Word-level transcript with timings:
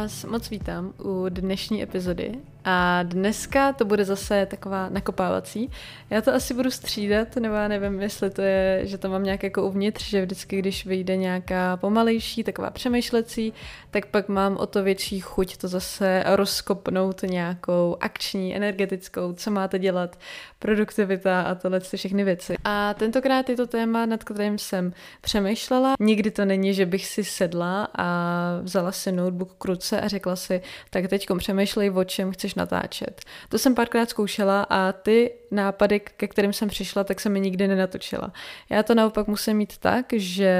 vás 0.00 0.24
moc 0.24 0.50
vítám 0.50 0.92
u 1.04 1.26
dnešní 1.28 1.82
epizody 1.82 2.38
a 2.64 3.02
dneska 3.02 3.72
to 3.72 3.84
bude 3.84 4.04
zase 4.04 4.46
taková 4.46 4.88
nakopávací. 4.88 5.70
Já 6.10 6.20
to 6.20 6.34
asi 6.34 6.54
budu 6.54 6.70
střídat, 6.70 7.36
nebo 7.36 7.54
já 7.54 7.68
nevím, 7.68 8.00
jestli 8.00 8.30
to 8.30 8.42
je, 8.42 8.80
že 8.84 8.98
to 8.98 9.08
mám 9.08 9.24
nějak 9.24 9.42
jako 9.42 9.62
uvnitř, 9.62 10.08
že 10.08 10.22
vždycky, 10.22 10.58
když 10.58 10.86
vyjde 10.86 11.16
nějaká 11.16 11.76
pomalejší, 11.76 12.44
taková 12.44 12.70
přemýšlecí, 12.70 13.52
tak 13.90 14.06
pak 14.06 14.28
mám 14.28 14.56
o 14.56 14.66
to 14.66 14.82
větší 14.82 15.20
chuť 15.20 15.56
to 15.56 15.68
zase 15.68 16.24
rozkopnout 16.26 17.22
nějakou 17.22 17.96
akční, 18.00 18.56
energetickou, 18.56 19.32
co 19.32 19.50
máte 19.50 19.78
dělat, 19.78 20.18
produktivita 20.58 21.42
a 21.42 21.54
tohle 21.54 21.80
ty 21.80 21.96
všechny 21.96 22.24
věci. 22.24 22.56
A 22.64 22.94
tentokrát 22.94 23.48
je 23.48 23.56
to 23.56 23.66
téma, 23.66 24.06
nad 24.06 24.24
kterým 24.24 24.58
jsem 24.58 24.92
přemýšlela. 25.20 25.94
Nikdy 26.00 26.30
to 26.30 26.44
není, 26.44 26.74
že 26.74 26.86
bych 26.86 27.06
si 27.06 27.24
sedla 27.24 27.88
a 27.98 28.08
vzala 28.62 28.92
si 28.92 29.12
notebook 29.12 29.54
k 29.58 29.64
ruce 29.64 30.00
a 30.00 30.08
řekla 30.08 30.36
si, 30.36 30.62
tak 30.90 31.08
teď 31.08 31.26
přemýšlej, 31.38 31.90
o 31.90 32.04
čem 32.04 32.32
chceš 32.32 32.49
natáčet. 32.54 33.20
To 33.48 33.58
jsem 33.58 33.74
párkrát 33.74 34.10
zkoušela 34.10 34.66
a 34.70 34.92
ty 34.92 35.32
nápady, 35.50 36.00
ke 36.00 36.28
kterým 36.28 36.52
jsem 36.52 36.68
přišla, 36.68 37.04
tak 37.04 37.20
jsem 37.20 37.32
mi 37.32 37.40
nikdy 37.40 37.68
nenatočila. 37.68 38.32
Já 38.70 38.82
to 38.82 38.94
naopak 38.94 39.26
musím 39.26 39.56
mít 39.56 39.78
tak, 39.78 40.06
že 40.16 40.54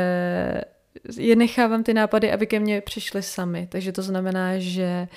je 1.17 1.37
nechávám 1.37 1.85
ty 1.85 1.95
nápady, 1.95 2.33
aby 2.33 2.47
ke 2.47 2.61
mně 2.61 2.81
přišly 2.81 3.23
sami. 3.23 3.69
Takže 3.71 3.93
to 3.93 4.03
znamená, 4.03 4.59
že 4.59 5.09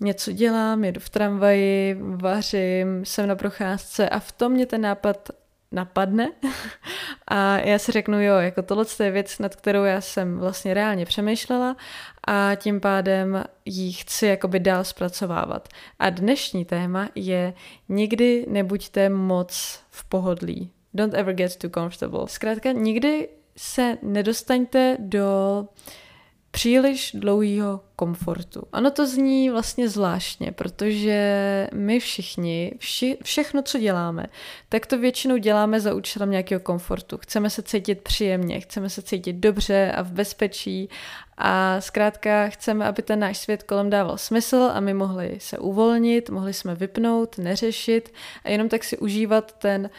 něco 0.00 0.32
dělám, 0.32 0.84
jedu 0.84 1.00
v 1.00 1.08
tramvaji, 1.08 1.96
vařím, 2.00 3.04
jsem 3.04 3.26
na 3.26 3.36
procházce 3.36 4.08
a 4.08 4.18
v 4.18 4.32
tom 4.32 4.52
mě 4.52 4.66
ten 4.66 4.80
nápad 4.80 5.30
napadne 5.74 6.32
a 7.28 7.58
já 7.58 7.78
si 7.78 7.92
řeknu, 7.92 8.22
jo, 8.22 8.34
jako 8.34 8.62
tohle 8.62 8.84
je 9.02 9.10
věc, 9.10 9.38
nad 9.38 9.56
kterou 9.56 9.84
já 9.84 10.00
jsem 10.00 10.38
vlastně 10.38 10.74
reálně 10.74 11.06
přemýšlela 11.06 11.76
a 12.26 12.54
tím 12.54 12.80
pádem 12.80 13.44
ji 13.64 13.92
chci 13.92 14.26
jakoby 14.26 14.60
dál 14.60 14.84
zpracovávat. 14.84 15.68
A 15.98 16.10
dnešní 16.10 16.64
téma 16.64 17.08
je 17.14 17.54
nikdy 17.88 18.46
nebuďte 18.48 19.08
moc 19.08 19.80
v 19.90 20.04
pohodlí. 20.04 20.70
Don't 20.94 21.14
ever 21.14 21.34
get 21.34 21.56
too 21.56 21.70
comfortable. 21.70 22.28
Zkrátka, 22.28 22.72
nikdy 22.72 23.28
se 23.56 23.98
nedostaňte 24.02 24.96
do 25.00 25.58
uh, 25.60 25.66
příliš 26.54 27.12
dlouhého 27.14 27.80
komfortu. 27.96 28.62
Ono 28.72 28.90
to 28.90 29.06
zní 29.06 29.50
vlastně 29.50 29.88
zvláštně, 29.88 30.52
protože 30.52 31.18
my 31.74 32.00
všichni, 32.00 32.72
vši, 32.78 33.18
všechno, 33.22 33.62
co 33.62 33.78
děláme, 33.78 34.26
tak 34.68 34.86
to 34.86 34.98
většinou 34.98 35.36
děláme 35.36 35.80
za 35.80 35.94
účelem 35.94 36.30
nějakého 36.30 36.60
komfortu. 36.60 37.18
Chceme 37.18 37.50
se 37.50 37.62
cítit 37.62 38.00
příjemně, 38.00 38.60
chceme 38.60 38.90
se 38.90 39.02
cítit 39.02 39.32
dobře 39.32 39.92
a 39.96 40.02
v 40.02 40.12
bezpečí 40.12 40.88
a 41.38 41.80
zkrátka 41.80 42.48
chceme, 42.48 42.84
aby 42.84 43.02
ten 43.02 43.18
náš 43.18 43.38
svět 43.38 43.62
kolem 43.62 43.90
dával 43.90 44.18
smysl 44.18 44.70
a 44.74 44.80
my 44.80 44.94
mohli 44.94 45.36
se 45.40 45.58
uvolnit, 45.58 46.30
mohli 46.30 46.52
jsme 46.52 46.74
vypnout, 46.74 47.38
neřešit 47.38 48.14
a 48.44 48.50
jenom 48.50 48.68
tak 48.68 48.84
si 48.84 48.98
užívat 48.98 49.52
ten 49.52 49.90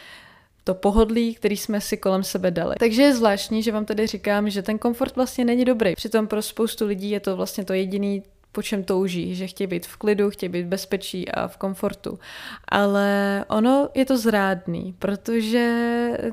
to 0.67 0.73
pohodlí, 0.73 1.35
který 1.35 1.57
jsme 1.57 1.81
si 1.81 1.97
kolem 1.97 2.23
sebe 2.23 2.51
dali. 2.51 2.75
Takže 2.79 3.01
je 3.01 3.15
zvláštní, 3.15 3.63
že 3.63 3.71
vám 3.71 3.85
tady 3.85 4.07
říkám, 4.07 4.49
že 4.49 4.61
ten 4.61 4.77
komfort 4.77 5.15
vlastně 5.15 5.45
není 5.45 5.65
dobrý. 5.65 5.95
Přitom 5.95 6.27
pro 6.27 6.41
spoustu 6.41 6.85
lidí 6.85 7.09
je 7.09 7.19
to 7.19 7.35
vlastně 7.35 7.65
to 7.65 7.73
jediný 7.73 8.23
po 8.55 8.63
čem 8.63 8.83
touží, 8.83 9.35
že 9.35 9.47
chtějí 9.47 9.67
být 9.67 9.85
v 9.85 9.97
klidu, 9.97 10.29
chtějí 10.29 10.49
být 10.49 10.63
v 10.63 10.67
bezpečí 10.67 11.31
a 11.31 11.47
v 11.47 11.57
komfortu. 11.57 12.19
Ale 12.67 13.45
ono 13.47 13.89
je 13.93 14.05
to 14.05 14.17
zrádný, 14.17 14.95
protože 14.99 15.65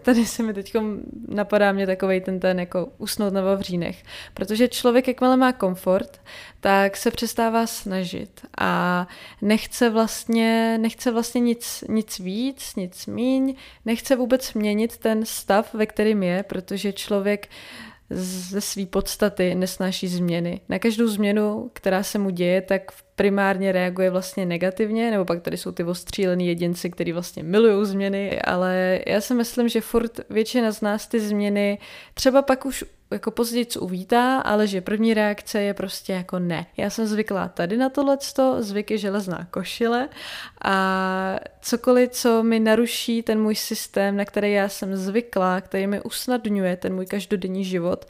tady 0.03 0.27
se 0.27 0.43
mi 0.43 0.55
teď 0.55 0.77
napadá 1.29 1.73
mě 1.73 1.87
takovej 1.87 2.21
ten 2.21 2.41
ten 2.41 2.61
jako 2.61 2.89
usnout 2.99 3.33
na 3.33 3.43
vavřínech. 3.43 4.03
Protože 4.35 4.69
člověk, 4.69 5.09
jakmile 5.09 5.37
má 5.37 5.53
komfort, 5.53 6.21
tak 6.61 6.97
se 6.97 7.11
přestává 7.11 7.67
snažit 7.67 8.41
a 8.61 9.07
nechce 9.43 9.91
vlastně, 9.91 10.79
nechce 10.79 11.11
vlastně 11.11 11.41
nic, 11.41 11.85
nic 11.89 12.19
víc, 12.19 12.77
nic 12.77 13.07
míň, 13.07 13.55
nechce 13.85 14.17
vůbec 14.17 14.55
měnit 14.55 14.97
ten 14.97 15.27
stav, 15.27 15.75
ve 15.75 15.87
kterým 15.87 16.23
je, 16.23 16.43
protože 16.43 16.93
člověk 16.93 17.49
ze 18.15 18.61
své 18.61 18.87
podstaty 18.87 19.55
nesnáší 19.55 20.09
změny. 20.09 20.61
Na 20.69 20.79
každou 20.79 21.09
změnu, 21.09 21.71
která 21.73 22.03
se 22.03 22.19
mu 22.19 22.31
děje, 22.31 22.61
tak 22.61 22.93
primárně 23.17 23.73
reaguje 23.73 24.11
vlastně 24.11 24.47
negativně, 24.47 25.11
nebo 25.11 25.25
pak 25.25 25.43
tady 25.43 25.57
jsou 25.57 25.73
ty 25.73 25.85
ostřílený 25.85 26.47
jedinci, 26.49 26.91
kteří 26.91 27.13
vlastně 27.13 27.43
milují 27.43 27.87
změny, 27.87 28.43
ale 28.43 29.01
já 29.07 29.21
si 29.21 29.35
myslím, 29.35 29.69
že 29.69 29.81
furt 29.81 30.21
většina 30.31 30.73
z 30.73 30.81
nás 30.81 31.07
ty 31.07 31.21
změny 31.21 31.79
třeba 32.15 32.43
pak 32.43 32.67
už 32.67 32.85
jako 33.11 33.31
později 33.31 33.67
uvítá, 33.81 34.39
ale 34.39 34.67
že 34.67 34.81
první 34.81 35.15
reakce 35.15 35.63
je 35.63 35.75
prostě 35.75 36.13
jako 36.13 36.39
ne. 36.39 36.67
Já 36.77 36.91
jsem 36.91 37.07
zvyklá 37.07 37.49
tady 37.49 37.77
na 37.77 37.89
tohleto, 37.89 38.63
zvyk 38.63 38.91
je 38.91 38.99
železná 38.99 39.47
košile 39.51 40.09
a 40.65 41.37
cokoliv, 41.61 42.11
co 42.11 42.43
mi 42.43 42.61
naruší 42.61 43.23
ten 43.23 43.41
můj 43.41 43.55
systém, 43.55 44.17
na 44.17 44.25
který 44.25 44.53
já 44.53 44.69
jsem 44.69 44.97
zvyklá, 44.97 45.61
který 45.61 45.87
mi 45.87 46.01
usnadňuje 46.01 46.77
ten 46.77 46.95
můj 46.95 47.07
každodenní 47.07 47.65
život, 47.65 48.05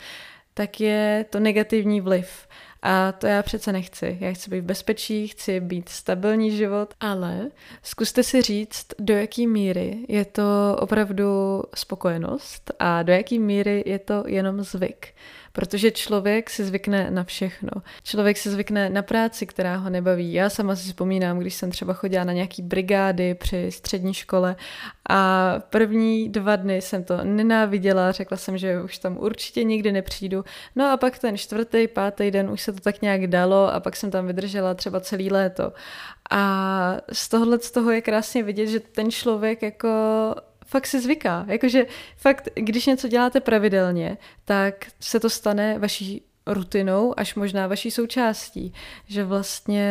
tak 0.55 0.81
je 0.81 1.27
to 1.31 1.41
negativní 1.41 2.01
vliv. 2.01 2.47
A 2.83 3.13
to 3.13 3.27
já 3.27 3.43
přece 3.43 3.73
nechci. 3.73 4.19
Já 4.21 4.33
chci 4.33 4.51
být 4.51 4.61
v 4.61 4.65
bezpečí, 4.65 5.29
chci 5.29 5.61
být 5.61 5.89
stabilní 5.89 6.57
život, 6.57 6.95
ale 7.01 7.51
zkuste 7.83 8.23
si 8.23 8.43
říct, 8.43 8.87
do 8.99 9.15
jaký 9.15 9.47
míry 9.47 10.07
je 10.09 10.25
to 10.25 10.77
opravdu 10.81 11.63
spokojenost 11.75 12.71
a 12.79 13.03
do 13.03 13.13
jaký 13.13 13.39
míry 13.39 13.85
je 13.87 13.99
to 13.99 14.25
jenom 14.27 14.63
zvyk. 14.63 15.09
Protože 15.53 15.91
člověk 15.91 16.51
si 16.51 16.65
zvykne 16.65 17.11
na 17.11 17.25
všechno. 17.25 17.71
Člověk 18.03 18.39
si 18.39 18.51
zvykne 18.51 18.91
na 18.91 19.03
práci, 19.03 19.47
která 19.47 19.77
ho 19.77 19.91
nebaví. 19.91 20.33
Já 20.33 20.51
sama 20.51 20.77
si 20.77 20.87
vzpomínám, 20.87 21.39
když 21.39 21.55
jsem 21.55 21.71
třeba 21.71 21.93
chodila 21.93 22.25
na 22.25 22.33
nějaký 22.33 22.63
brigády 22.63 23.35
při 23.35 23.73
střední 23.73 24.15
škole 24.15 24.57
a 25.09 25.55
první 25.71 26.29
dva 26.29 26.57
dny 26.57 26.81
jsem 26.81 27.05
to 27.05 27.25
nenáviděla, 27.25 28.13
řekla 28.13 28.37
jsem, 28.37 28.59
že 28.59 28.83
už 28.83 28.99
tam 28.99 29.19
určitě 29.19 29.65
nikdy 29.65 29.93
nepřijdu. 29.93 30.45
No 30.77 30.91
a 30.91 30.97
pak 30.97 31.19
ten 31.19 31.37
čtvrtý, 31.37 31.89
pátý 31.89 32.31
den 32.31 32.51
už 32.51 32.63
se 32.63 32.73
to 32.73 32.81
tak 32.81 33.03
nějak 33.03 33.27
dalo 33.27 33.75
a 33.75 33.81
pak 33.81 33.97
jsem 33.97 34.11
tam 34.11 34.27
vydržela 34.27 34.75
třeba 34.75 35.01
celý 35.01 35.31
léto. 35.31 35.73
A 36.31 36.97
z 37.13 37.29
tohohle 37.29 37.59
z 37.59 37.71
toho 37.71 37.91
je 37.91 38.03
krásně 38.03 38.43
vidět, 38.43 38.67
že 38.67 38.81
ten 38.81 39.11
člověk 39.11 39.63
jako 39.63 39.89
fakt 40.67 40.87
si 40.87 41.01
zvyká. 41.01 41.45
Jakože 41.49 41.87
fakt, 42.17 42.49
když 42.55 42.87
něco 42.87 43.09
děláte 43.09 43.41
pravidelně, 43.41 44.19
tak 44.45 44.75
se 45.01 45.21
to 45.21 45.31
stane 45.31 45.79
vaší 45.79 46.23
rutinou, 46.47 47.15
až 47.17 47.35
možná 47.35 47.67
vaší 47.67 47.91
součástí. 47.91 48.75
Že 49.07 49.25
vlastně 49.25 49.89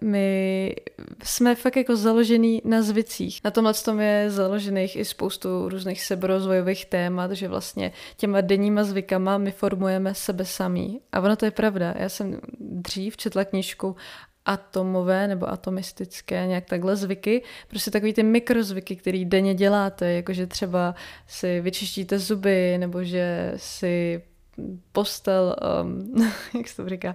my 0.00 0.74
jsme 1.22 1.54
fakt 1.54 1.76
jako 1.76 1.96
založený 1.96 2.62
na 2.64 2.82
zvicích. 2.82 3.40
Na 3.44 3.50
tomhle 3.50 3.74
tom 3.74 4.00
je 4.00 4.30
založených 4.30 4.96
i 4.96 5.04
spoustu 5.04 5.68
různých 5.68 6.02
seberozvojových 6.02 6.86
témat, 6.86 7.32
že 7.32 7.48
vlastně 7.48 7.92
těma 8.16 8.40
denníma 8.40 8.84
zvykama 8.84 9.38
my 9.38 9.50
formujeme 9.50 10.14
sebe 10.14 10.44
samý. 10.44 11.00
A 11.12 11.20
ono 11.20 11.36
to 11.36 11.44
je 11.44 11.50
pravda. 11.50 11.94
Já 11.98 12.08
jsem 12.08 12.40
dřív 12.60 13.16
četla 13.16 13.44
knížku 13.44 13.96
atomové 14.46 15.28
nebo 15.28 15.50
atomistické, 15.50 16.46
nějak 16.46 16.64
takhle 16.64 16.96
zvyky, 16.96 17.42
prostě 17.68 17.90
takový 17.90 18.12
ty 18.12 18.22
mikrozvyky, 18.22 18.96
který 18.96 19.24
denně 19.24 19.54
děláte, 19.54 20.12
jakože 20.12 20.46
třeba 20.46 20.94
si 21.26 21.60
vyčištíte 21.60 22.18
zuby, 22.18 22.78
nebo 22.78 23.04
že 23.04 23.52
si 23.56 24.22
postel, 24.92 25.56
um, 25.82 26.14
jak 26.54 26.68
se 26.68 26.82
to 26.82 26.88
říká, 26.88 27.14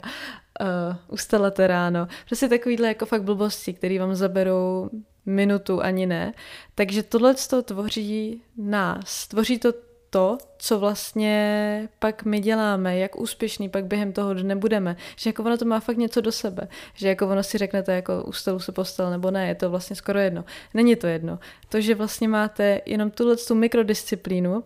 uh, 0.62 0.96
ustalete 1.08 1.68
ráno. 1.68 2.08
Prostě 2.26 2.48
takovýhle 2.48 2.88
jako 2.88 3.06
fakt 3.06 3.24
blbosti, 3.24 3.74
které 3.74 4.00
vám 4.00 4.16
zaberou 4.16 4.90
minutu 5.26 5.82
ani 5.82 6.06
ne. 6.06 6.34
Takže 6.76 7.04
tohle 7.04 7.36
to 7.50 7.62
tvoří 7.62 8.42
nás. 8.58 9.28
Tvoří 9.28 9.60
to 9.60 9.74
to, 10.12 10.38
co 10.58 10.80
vlastně 10.80 11.90
pak 12.00 12.26
my 12.26 12.40
děláme, 12.40 12.98
jak 12.98 13.20
úspěšný 13.20 13.70
pak 13.70 13.86
během 13.86 14.14
toho 14.14 14.34
dne 14.34 14.56
budeme. 14.56 14.96
Že 15.16 15.30
jako 15.30 15.44
ono 15.44 15.58
to 15.58 15.66
má 15.66 15.80
fakt 15.80 15.98
něco 15.98 16.22
do 16.22 16.32
sebe. 16.32 16.68
Že 16.96 17.08
jako 17.08 17.28
ono 17.28 17.44
si 17.44 17.58
řeknete, 17.58 17.96
jako 17.96 18.24
u 18.24 18.32
stolu 18.32 18.60
se 18.60 18.72
postel 18.72 19.10
nebo 19.10 19.32
ne, 19.32 19.48
je 19.48 19.56
to 19.56 19.70
vlastně 19.70 19.96
skoro 19.96 20.20
jedno. 20.20 20.46
Není 20.74 20.96
to 20.96 21.08
jedno. 21.08 21.40
To, 21.70 21.82
že 21.82 21.96
vlastně 21.96 22.28
máte 22.28 22.82
jenom 22.86 23.12
tuhle 23.12 23.36
tu 23.38 23.56
mikrodisciplínu, 23.56 24.64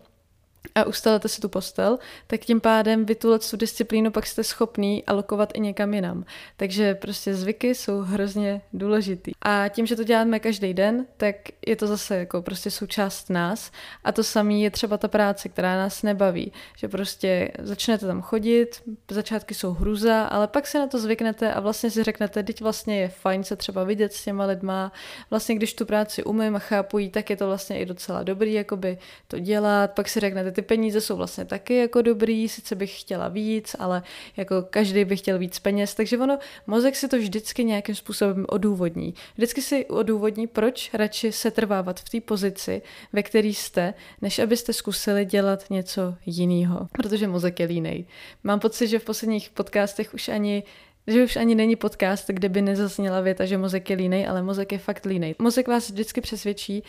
a 0.74 0.84
ustalete 0.84 1.28
si 1.28 1.40
tu 1.40 1.48
postel, 1.48 1.98
tak 2.26 2.40
tím 2.40 2.60
pádem 2.60 3.04
vy 3.04 3.14
tuhle 3.14 3.38
tu 3.38 3.56
disciplínu 3.56 4.10
pak 4.10 4.26
jste 4.26 4.44
schopný 4.44 5.04
alokovat 5.04 5.52
i 5.54 5.60
někam 5.60 5.94
jinam. 5.94 6.24
Takže 6.56 6.94
prostě 6.94 7.34
zvyky 7.34 7.74
jsou 7.74 8.00
hrozně 8.00 8.60
důležitý. 8.72 9.32
A 9.42 9.68
tím, 9.68 9.86
že 9.86 9.96
to 9.96 10.04
děláme 10.04 10.40
každý 10.40 10.74
den, 10.74 11.06
tak 11.16 11.36
je 11.66 11.76
to 11.76 11.86
zase 11.86 12.16
jako 12.16 12.42
prostě 12.42 12.70
součást 12.70 13.30
nás 13.30 13.70
a 14.04 14.12
to 14.12 14.24
samé 14.24 14.54
je 14.54 14.70
třeba 14.70 14.98
ta 14.98 15.08
práce, 15.08 15.48
která 15.48 15.76
nás 15.76 16.02
nebaví. 16.02 16.52
Že 16.76 16.88
prostě 16.88 17.52
začnete 17.58 18.06
tam 18.06 18.22
chodit, 18.22 18.82
začátky 19.10 19.54
jsou 19.54 19.72
hruza, 19.72 20.24
ale 20.24 20.48
pak 20.48 20.66
se 20.66 20.78
na 20.78 20.86
to 20.86 20.98
zvyknete 20.98 21.52
a 21.52 21.60
vlastně 21.60 21.90
si 21.90 22.02
řeknete, 22.02 22.42
teď 22.42 22.60
vlastně 22.60 23.00
je 23.00 23.08
fajn 23.08 23.44
se 23.44 23.56
třeba 23.56 23.84
vidět 23.84 24.12
s 24.12 24.24
těma 24.24 24.44
lidma, 24.44 24.92
vlastně 25.30 25.54
když 25.54 25.74
tu 25.74 25.86
práci 25.86 26.24
umím 26.24 26.56
a 26.56 26.58
chápu 26.58 26.98
tak 27.10 27.30
je 27.30 27.36
to 27.36 27.46
vlastně 27.46 27.78
i 27.78 27.86
docela 27.86 28.22
dobrý, 28.22 28.52
jakoby 28.52 28.98
to 29.28 29.38
dělat, 29.38 29.90
pak 29.90 30.08
si 30.08 30.20
řeknete, 30.20 30.52
ty 30.56 30.62
peníze 30.62 31.00
jsou 31.00 31.16
vlastně 31.16 31.44
taky 31.44 31.76
jako 31.76 32.02
dobrý, 32.02 32.48
sice 32.48 32.74
bych 32.74 33.00
chtěla 33.00 33.28
víc, 33.28 33.76
ale 33.78 34.02
jako 34.36 34.62
každý 34.62 35.04
by 35.04 35.16
chtěl 35.16 35.38
víc 35.38 35.58
peněz, 35.58 35.94
takže 35.94 36.18
ono, 36.18 36.38
mozek 36.66 36.96
si 36.96 37.08
to 37.08 37.18
vždycky 37.18 37.64
nějakým 37.64 37.94
způsobem 37.94 38.46
odůvodní. 38.48 39.14
Vždycky 39.36 39.62
si 39.62 39.86
odůvodní, 39.86 40.46
proč 40.46 40.90
radši 40.94 41.32
se 41.32 41.50
trvávat 41.50 42.00
v 42.00 42.08
té 42.08 42.20
pozici, 42.20 42.82
ve 43.12 43.22
které 43.22 43.48
jste, 43.48 43.94
než 44.22 44.38
abyste 44.38 44.72
zkusili 44.72 45.24
dělat 45.24 45.70
něco 45.70 46.14
jiného, 46.26 46.88
protože 46.92 47.28
mozek 47.28 47.60
je 47.60 47.66
línej. 47.66 48.04
Mám 48.44 48.60
pocit, 48.60 48.88
že 48.88 48.98
v 48.98 49.04
posledních 49.04 49.50
podcastech 49.50 50.14
už 50.14 50.28
ani 50.28 50.62
že 51.08 51.24
už 51.24 51.36
ani 51.36 51.54
není 51.54 51.76
podcast, 51.76 52.28
kde 52.28 52.48
by 52.48 52.62
nezazněla 52.62 53.20
věta, 53.20 53.44
že 53.44 53.58
mozek 53.58 53.90
je 53.90 53.96
línej, 53.96 54.26
ale 54.26 54.42
mozek 54.42 54.72
je 54.72 54.78
fakt 54.78 55.04
línej. 55.04 55.34
Mozek 55.38 55.68
vás 55.68 55.90
vždycky 55.90 56.20
přesvědčí, 56.20 56.82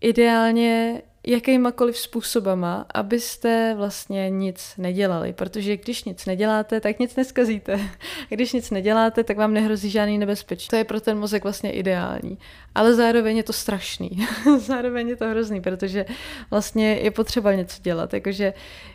ideálně 0.00 1.02
jakýmakoliv 1.28 1.98
způsobama, 1.98 2.86
abyste 2.94 3.74
vlastně 3.76 4.30
nic 4.30 4.74
nedělali. 4.78 5.32
Protože 5.32 5.76
když 5.76 6.04
nic 6.04 6.26
neděláte, 6.26 6.80
tak 6.80 6.98
nic 6.98 7.16
neskazíte. 7.16 7.80
Když 8.28 8.52
nic 8.52 8.70
neděláte, 8.70 9.24
tak 9.24 9.36
vám 9.36 9.54
nehrozí 9.54 9.90
žádný 9.90 10.18
nebezpečí. 10.18 10.68
To 10.68 10.76
je 10.76 10.84
pro 10.84 11.00
ten 11.00 11.18
mozek 11.18 11.42
vlastně 11.42 11.72
ideální. 11.72 12.38
Ale 12.74 12.94
zároveň 12.94 13.36
je 13.36 13.42
to 13.42 13.52
strašný. 13.52 14.10
zároveň 14.58 15.08
je 15.08 15.16
to 15.16 15.28
hrozný, 15.28 15.60
protože 15.60 16.06
vlastně 16.50 16.94
je 16.94 17.10
potřeba 17.10 17.54
něco 17.54 17.82
dělat. 17.82 18.14
Jakože 18.14 18.52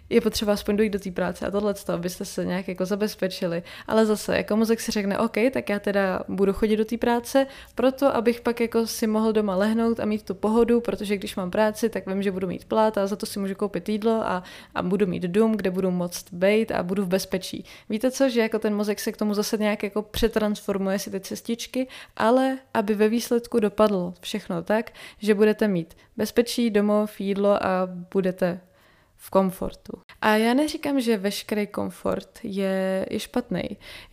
je 0.10 0.22
potřeba 0.22 0.54
aspoň 0.54 0.78
dojít 0.78 0.90
do 0.90 1.00
té 1.00 1.12
práce 1.12 1.48
a 1.48 1.52
tohle, 1.52 1.74
abyste 1.94 2.26
se 2.26 2.46
nějak 2.46 2.68
jako 2.68 2.86
zabezpečili. 2.86 3.64
Ale 3.88 4.06
zase, 4.06 4.38
jako 4.38 4.56
mozek 4.58 4.82
si 4.82 4.92
řekne, 4.92 5.20
OK, 5.20 5.36
tak 5.54 5.70
já 5.70 5.80
teda 5.80 6.24
budu 6.28 6.54
chodit 6.54 6.78
do 6.78 6.86
té 6.86 6.98
práce, 6.98 7.48
proto 7.76 8.16
abych 8.16 8.42
pak 8.42 8.60
jako 8.60 8.88
si 8.88 9.08
mohl 9.08 9.34
doma 9.34 9.56
lehnout 9.56 10.00
a 10.00 10.06
mít 10.06 10.24
tu 10.24 10.36
pohodu, 10.36 10.82
protože 10.82 11.18
když 11.18 11.36
mám 11.36 11.52
práci, 11.52 11.90
tak 11.90 12.08
vím, 12.08 12.24
že 12.24 12.32
budu 12.32 12.48
mít 12.48 12.66
plat 12.66 12.98
a 12.98 13.08
za 13.08 13.16
to 13.16 13.26
si 13.26 13.40
můžu 13.40 13.56
koupit 13.56 13.90
jídlo 13.90 14.12
a, 14.12 14.44
a 14.76 14.82
budu 14.82 15.08
mít 15.08 15.24
dům, 15.24 15.52
kde 15.52 15.72
budu 15.72 15.92
moct 15.92 16.34
být 16.34 16.72
a 16.72 16.84
budu 16.84 17.04
v 17.04 17.08
bezpečí. 17.08 17.66
Víte 17.90 18.12
co, 18.12 18.30
že 18.30 18.42
jako 18.42 18.60
ten 18.60 18.76
mozek 18.76 19.00
se 19.00 19.12
k 19.12 19.18
tomu 19.18 19.34
zase 19.34 19.58
nějak 19.58 19.84
jako 19.84 20.02
přetransformuje 20.02 21.00
si 21.00 21.12
ty 21.12 21.20
cestičky, 21.20 21.88
ale 22.18 22.58
aby 22.74 22.96
ve 22.96 23.10
výsledku 23.10 23.60
dopadlo 23.60 24.14
všechno 24.20 24.64
tak, 24.64 24.92
že 25.18 25.36
budete 25.36 25.68
mít 25.68 25.94
bezpečí, 26.18 26.70
domov, 26.70 27.20
jídlo 27.22 27.66
a 27.66 27.90
budete 28.14 28.60
v 29.26 29.30
komfortu. 29.30 30.02
A 30.22 30.36
já 30.36 30.54
neříkám, 30.54 31.02
že 31.02 31.18
veškerý 31.18 31.68
komfort 31.68 32.40
je, 32.44 33.06
je 33.10 33.20
špatný. 33.20 33.64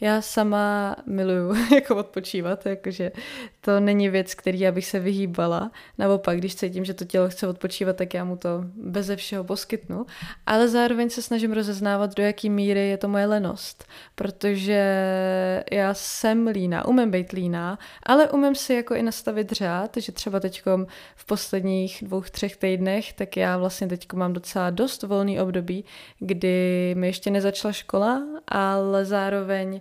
Já 0.00 0.22
sama 0.22 0.96
miluju 1.06 1.54
jako 1.74 1.96
odpočívat, 1.96 2.66
jakože 2.66 3.12
to 3.60 3.80
není 3.80 4.08
věc, 4.08 4.34
který 4.34 4.60
já 4.60 4.72
bych 4.72 4.86
se 4.86 4.98
vyhýbala. 4.98 5.70
Naopak, 5.98 6.38
když 6.38 6.56
cítím, 6.56 6.84
že 6.84 6.94
to 6.94 7.04
tělo 7.04 7.28
chce 7.28 7.48
odpočívat, 7.48 7.96
tak 7.96 8.14
já 8.14 8.24
mu 8.24 8.36
to 8.36 8.64
beze 8.74 9.16
všeho 9.16 9.44
poskytnu. 9.44 10.06
Ale 10.46 10.68
zároveň 10.68 11.10
se 11.10 11.22
snažím 11.22 11.52
rozeznávat, 11.52 12.14
do 12.14 12.22
jaký 12.22 12.50
míry 12.50 12.88
je 12.88 12.98
to 12.98 13.08
moje 13.08 13.26
lenost. 13.26 13.84
Protože 14.14 14.82
já 15.72 15.94
jsem 15.94 16.46
líná, 16.46 16.88
umím 16.88 17.10
být 17.10 17.32
líná, 17.32 17.78
ale 18.02 18.30
umím 18.30 18.54
si 18.54 18.74
jako 18.74 18.94
i 18.94 19.02
nastavit 19.02 19.52
řád, 19.52 19.96
že 19.96 20.12
třeba 20.12 20.40
teď 20.40 20.62
v 21.16 21.26
posledních 21.26 21.98
dvou, 22.02 22.22
třech 22.22 22.56
týdnech, 22.56 23.12
tak 23.12 23.36
já 23.36 23.58
vlastně 23.58 23.86
teď 23.86 24.12
mám 24.12 24.32
docela 24.32 24.70
dost 24.70 24.99
volný 25.02 25.40
období, 25.40 25.84
kdy 26.18 26.94
mi 26.98 27.06
ještě 27.06 27.30
nezačala 27.30 27.72
škola, 27.72 28.22
ale 28.48 29.04
zároveň 29.04 29.80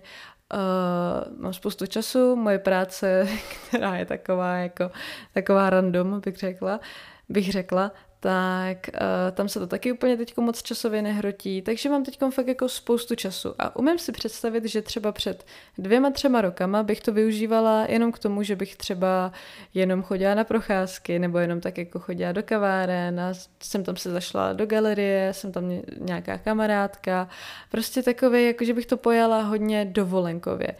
Uh, 0.54 1.40
mám 1.42 1.52
spoustu 1.52 1.86
času, 1.86 2.36
moje 2.36 2.58
práce, 2.58 3.28
která 3.68 3.96
je 3.96 4.06
taková 4.06 4.56
jako 4.56 4.90
taková 5.34 5.70
random, 5.70 6.20
bych 6.20 6.36
řekla, 6.36 6.80
bych 7.28 7.52
řekla, 7.52 7.92
tak 8.20 8.78
uh, 8.94 9.00
tam 9.32 9.48
se 9.48 9.58
to 9.58 9.66
taky 9.66 9.92
úplně 9.92 10.16
teď 10.16 10.36
moc 10.36 10.62
časově 10.62 11.02
nehrotí, 11.02 11.62
takže 11.62 11.88
mám 11.88 12.04
teď 12.04 12.18
fakt 12.30 12.48
jako 12.48 12.68
spoustu 12.68 13.14
času 13.14 13.54
a 13.58 13.76
umím 13.76 13.98
si 13.98 14.12
představit, 14.12 14.64
že 14.64 14.82
třeba 14.82 15.12
před 15.12 15.46
dvěma, 15.78 16.10
třema 16.10 16.40
rokama 16.40 16.82
bych 16.82 17.00
to 17.00 17.12
využívala 17.12 17.86
jenom 17.88 18.12
k 18.12 18.18
tomu, 18.18 18.42
že 18.42 18.56
bych 18.56 18.76
třeba 18.76 19.32
jenom 19.74 20.02
chodila 20.02 20.34
na 20.34 20.44
procházky 20.44 21.18
nebo 21.18 21.38
jenom 21.38 21.60
tak 21.60 21.78
jako 21.78 21.98
chodila 21.98 22.32
do 22.32 22.42
kaváren 22.42 23.20
a 23.20 23.32
jsem 23.62 23.84
tam 23.84 23.96
se 23.96 24.10
zašla 24.10 24.52
do 24.52 24.66
galerie, 24.66 25.34
jsem 25.34 25.52
tam 25.52 25.64
nějaká 25.98 26.38
kamarádka, 26.38 27.28
prostě 27.70 28.02
takové, 28.02 28.42
jako 28.42 28.64
že 28.64 28.74
bych 28.74 28.86
to 28.86 28.96
pojala 28.96 29.42
hodně 29.42 29.84
dovolenkově. 29.84 30.74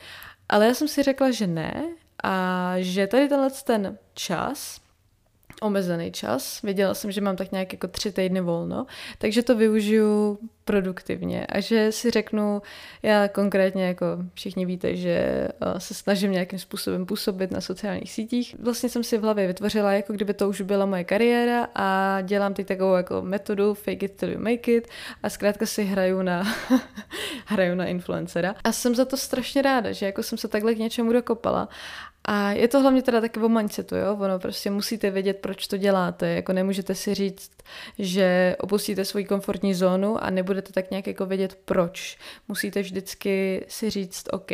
Ale 0.49 0.67
já 0.67 0.75
jsem 0.75 0.89
si 0.89 1.03
řekla, 1.03 1.31
že 1.31 1.47
ne 1.47 1.85
a 2.25 2.75
že 2.79 3.07
tady 3.07 3.29
tenhle 3.29 3.51
ten 3.65 3.99
čas, 4.15 4.81
omezený 5.61 6.12
čas. 6.12 6.62
Věděla 6.62 6.95
jsem, 6.95 7.12
že 7.12 7.21
mám 7.21 7.37
tak 7.37 7.53
nějak 7.53 7.73
jako 7.73 7.89
tři 7.89 8.12
týdny 8.12 8.41
volno, 8.41 8.87
takže 9.19 9.43
to 9.43 9.57
využiju 9.57 10.39
produktivně 10.65 11.47
a 11.47 11.61
že 11.61 11.93
si 11.93 12.11
řeknu, 12.11 12.62
já 13.03 13.29
konkrétně 13.29 13.87
jako 13.87 14.07
všichni 14.35 14.67
víte, 14.67 14.97
že 14.97 15.11
eh, 15.11 15.81
se 15.81 15.95
snažím 15.95 16.33
nějakým 16.33 16.59
způsobem 16.59 17.07
působit 17.07 17.51
na 17.51 17.61
sociálních 17.61 18.12
sítích. 18.12 18.57
Vlastně 18.59 18.89
jsem 18.89 19.05
si 19.05 19.19
v 19.19 19.23
hlavě 19.23 19.47
vytvořila, 19.47 19.93
jako 19.93 20.12
kdyby 20.12 20.35
to 20.35 20.49
už 20.49 20.61
byla 20.61 20.87
moje 20.87 21.05
kariéra 21.05 21.69
a 21.75 22.21
dělám 22.21 22.55
teď 22.55 22.67
takovou 22.67 22.95
jako 22.95 23.23
metodu 23.23 23.75
fake 23.75 24.03
it 24.03 24.17
till 24.17 24.31
you 24.31 24.39
make 24.39 24.73
it 24.73 24.89
a 25.23 25.31
zkrátka 25.31 25.67
si 25.67 25.85
hraju 25.85 26.23
na 26.23 26.43
hraju 27.47 27.75
na 27.75 27.87
influencera. 27.87 28.55
A 28.65 28.73
jsem 28.73 28.95
za 28.95 29.05
to 29.05 29.17
strašně 29.17 29.63
ráda, 29.63 29.93
že 29.93 30.06
jako 30.06 30.23
jsem 30.23 30.39
se 30.39 30.49
takhle 30.49 30.75
k 30.75 30.79
něčemu 30.79 31.13
dokopala 31.13 31.69
a 32.32 32.53
je 32.53 32.69
to 32.69 32.81
hlavně 32.81 33.03
teda 33.03 33.21
taky 33.21 33.41
o 33.41 33.49
mindsetu, 33.49 33.97
jo? 33.97 34.17
Ono 34.21 34.38
prostě 34.38 34.71
musíte 34.71 35.11
vědět, 35.11 35.37
proč 35.41 35.67
to 35.67 35.77
děláte. 35.77 36.29
Jako 36.29 36.53
nemůžete 36.53 36.94
si 36.94 37.15
říct, 37.15 37.50
že 37.99 38.56
opustíte 38.61 39.05
svoji 39.05 39.25
komfortní 39.25 39.75
zónu 39.75 40.25
a 40.25 40.31
nebudete 40.31 40.73
tak 40.73 40.91
nějak 40.91 41.06
jako 41.06 41.27
vědět, 41.27 41.59
proč. 41.65 42.19
Musíte 42.49 42.82
vždycky 42.82 43.65
si 43.69 43.91
říct, 43.91 44.25
OK, 44.31 44.50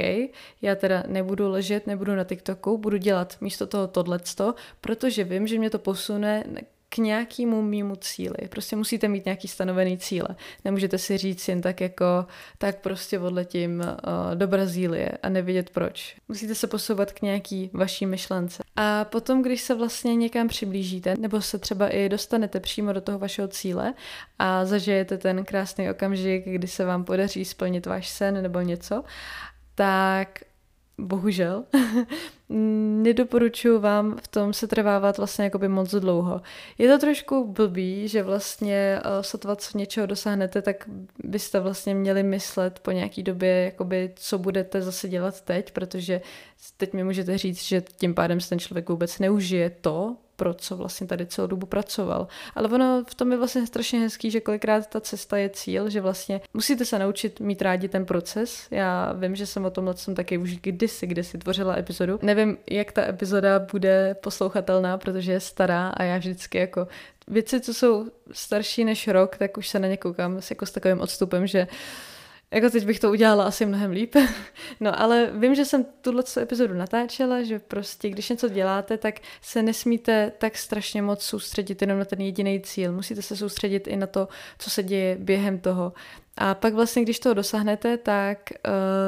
já 0.63 0.75
teda 0.77 1.03
nebudu 1.07 1.49
ležet, 1.49 1.87
nebudu 1.87 2.15
na 2.15 2.25
TikToku, 2.25 2.79
budu 2.79 2.97
dělat 2.97 3.37
místo 3.41 3.67
toho 3.67 3.87
tohleto, 3.87 4.55
protože 4.81 5.25
vím, 5.25 5.47
že 5.47 5.59
mě 5.59 5.71
to 5.71 5.79
posune 5.79 6.45
k 6.97 6.99
nějakému 6.99 7.63
mýmu 7.63 7.97
cíli. 7.97 8.49
Prostě 8.49 8.77
musíte 8.77 9.09
mít 9.09 9.25
nějaký 9.25 9.49
stanovený 9.49 9.99
cíle. 9.99 10.29
Nemůžete 10.65 10.99
si 10.99 11.19
říct 11.19 11.49
jen 11.49 11.61
tak 11.61 11.81
jako, 11.81 12.27
tak 12.59 12.81
prostě 12.81 13.19
odletím 13.19 13.81
uh, 13.81 14.35
do 14.35 14.49
Brazílie 14.49 15.11
a 15.23 15.29
nevědět 15.29 15.71
proč. 15.71 16.17
Musíte 16.29 16.55
se 16.55 16.67
posouvat 16.67 17.13
k 17.13 17.23
nějaký 17.23 17.71
vaší 17.73 18.07
myšlence. 18.07 18.63
A 18.77 19.05
potom, 19.05 19.43
když 19.43 19.63
se 19.63 19.75
vlastně 19.75 20.17
někam 20.17 20.49
přiblížíte, 20.49 21.15
nebo 21.19 21.41
se 21.41 21.59
třeba 21.59 21.89
i 21.89 22.09
dostanete 22.09 22.61
přímo 22.61 22.93
do 22.93 23.01
toho 23.01 23.19
vašeho 23.19 23.49
cíle 23.49 23.95
a 24.39 24.65
zažijete 24.65 25.19
ten 25.19 25.45
krásný 25.45 25.91
okamžik, 25.91 26.45
kdy 26.45 26.69
se 26.69 26.85
vám 26.85 27.05
podaří 27.05 27.45
splnit 27.45 27.87
váš 27.87 28.09
sen 28.09 28.43
nebo 28.43 28.61
něco, 28.61 29.05
tak 29.75 30.29
bohužel, 30.99 31.65
nedoporučuji 32.49 33.81
vám 33.81 34.17
v 34.23 34.29
tom 34.29 34.53
se 34.53 34.67
trvávat 34.67 35.19
vlastně 35.19 35.45
jakoby 35.45 35.69
moc 35.69 35.95
dlouho. 35.95 36.43
Je 36.79 36.89
to 36.89 36.99
trošku 36.99 37.53
blbý, 37.53 38.09
že 38.09 38.23
vlastně 38.23 39.01
uh, 39.05 39.11
sotva 39.21 39.57
co 39.57 39.79
něčeho 39.79 40.07
dosáhnete, 40.07 40.63
tak 40.63 40.89
byste 41.25 41.61
vlastně 41.61 41.95
měli 41.95 42.23
myslet 42.23 42.79
po 42.79 42.91
nějaký 42.91 43.23
době, 43.23 43.65
jakoby, 43.65 44.13
co 44.17 44.39
budete 44.39 44.83
zase 44.83 45.09
dělat 45.09 45.41
teď, 45.41 45.73
protože 45.73 46.21
teď 46.77 46.93
mi 46.93 47.05
můžete 47.05 47.39
říct, 47.39 47.63
že 47.63 47.83
tím 47.97 48.15
pádem 48.15 48.41
se 48.41 48.49
ten 48.49 48.59
člověk 48.59 48.89
vůbec 48.89 49.19
neužije 49.19 49.71
to, 49.71 50.17
pro 50.37 50.55
co 50.55 50.77
vlastně 50.77 51.07
tady 51.07 51.27
celou 51.27 51.49
dobu 51.49 51.67
pracoval. 51.67 52.29
Ale 52.55 52.69
ono 52.69 53.05
v 53.09 53.15
tom 53.15 53.33
je 53.33 53.39
vlastně 53.39 53.67
strašně 53.67 54.01
hezký, 54.01 54.31
že 54.31 54.41
kolikrát 54.41 54.87
ta 54.87 55.01
cesta 55.01 55.37
je 55.37 55.51
cíl, 55.51 55.91
že 55.91 56.01
vlastně 56.01 56.41
musíte 56.55 56.85
se 56.85 56.99
naučit 56.99 57.41
mít 57.41 57.63
rádi 57.63 57.89
ten 57.89 58.05
proces. 58.05 58.67
Já 58.71 59.13
vím, 59.13 59.37
že 59.37 59.47
jsem 59.47 59.65
o 59.65 59.71
tomhle 59.71 59.97
jsem 59.97 60.15
taky 60.15 60.39
už 60.39 60.57
kdysi, 60.57 61.07
kdysi 61.07 61.39
tvořila 61.39 61.79
epizodu. 61.79 62.19
Nevím, 62.23 62.59
jak 62.71 62.93
ta 62.93 63.09
epizoda 63.09 63.59
bude 63.59 64.15
poslouchatelná, 64.15 64.99
protože 64.99 65.33
je 65.33 65.41
stará 65.41 65.89
a 65.89 66.03
já 66.03 66.19
vždycky 66.19 66.59
jako 66.59 66.89
věci, 67.29 67.61
co 67.61 67.75
jsou 67.75 68.07
starší 68.33 68.85
než 68.85 69.09
rok, 69.09 69.37
tak 69.37 69.57
už 69.57 69.69
se 69.69 69.79
na 69.79 69.89
ně 69.89 69.97
koukám 69.97 70.41
jako 70.51 70.67
s 70.67 70.71
takovým 70.71 71.01
odstupem, 71.01 71.47
že 71.47 71.67
jako 72.51 72.71
teď 72.71 72.87
bych 72.87 73.01
to 73.01 73.11
udělala 73.11 73.45
asi 73.45 73.67
mnohem 73.67 73.91
líp. 73.91 74.15
No 74.81 75.01
ale 75.01 75.31
vím, 75.33 75.55
že 75.55 75.65
jsem 75.65 75.85
tuhle 76.01 76.23
epizodu 76.41 76.75
natáčela, 76.75 77.43
že 77.43 77.59
prostě 77.59 78.11
když 78.11 78.29
něco 78.29 78.49
děláte, 78.49 78.97
tak 78.99 79.21
se 79.43 79.63
nesmíte 79.63 80.33
tak 80.39 80.57
strašně 80.57 81.03
moc 81.03 81.23
soustředit 81.23 81.83
jenom 81.83 81.99
na 81.99 82.05
ten 82.05 82.21
jediný 82.21 82.61
cíl. 82.61 82.93
Musíte 82.93 83.23
se 83.23 83.37
soustředit 83.37 83.87
i 83.87 83.97
na 83.97 84.07
to, 84.07 84.29
co 84.59 84.71
se 84.71 84.83
děje 84.83 85.17
během 85.21 85.59
toho. 85.59 85.93
A 86.37 86.55
pak 86.55 86.75
vlastně, 86.75 87.03
když 87.03 87.19
toho 87.19 87.35
dosáhnete, 87.35 87.97
tak 87.97 88.39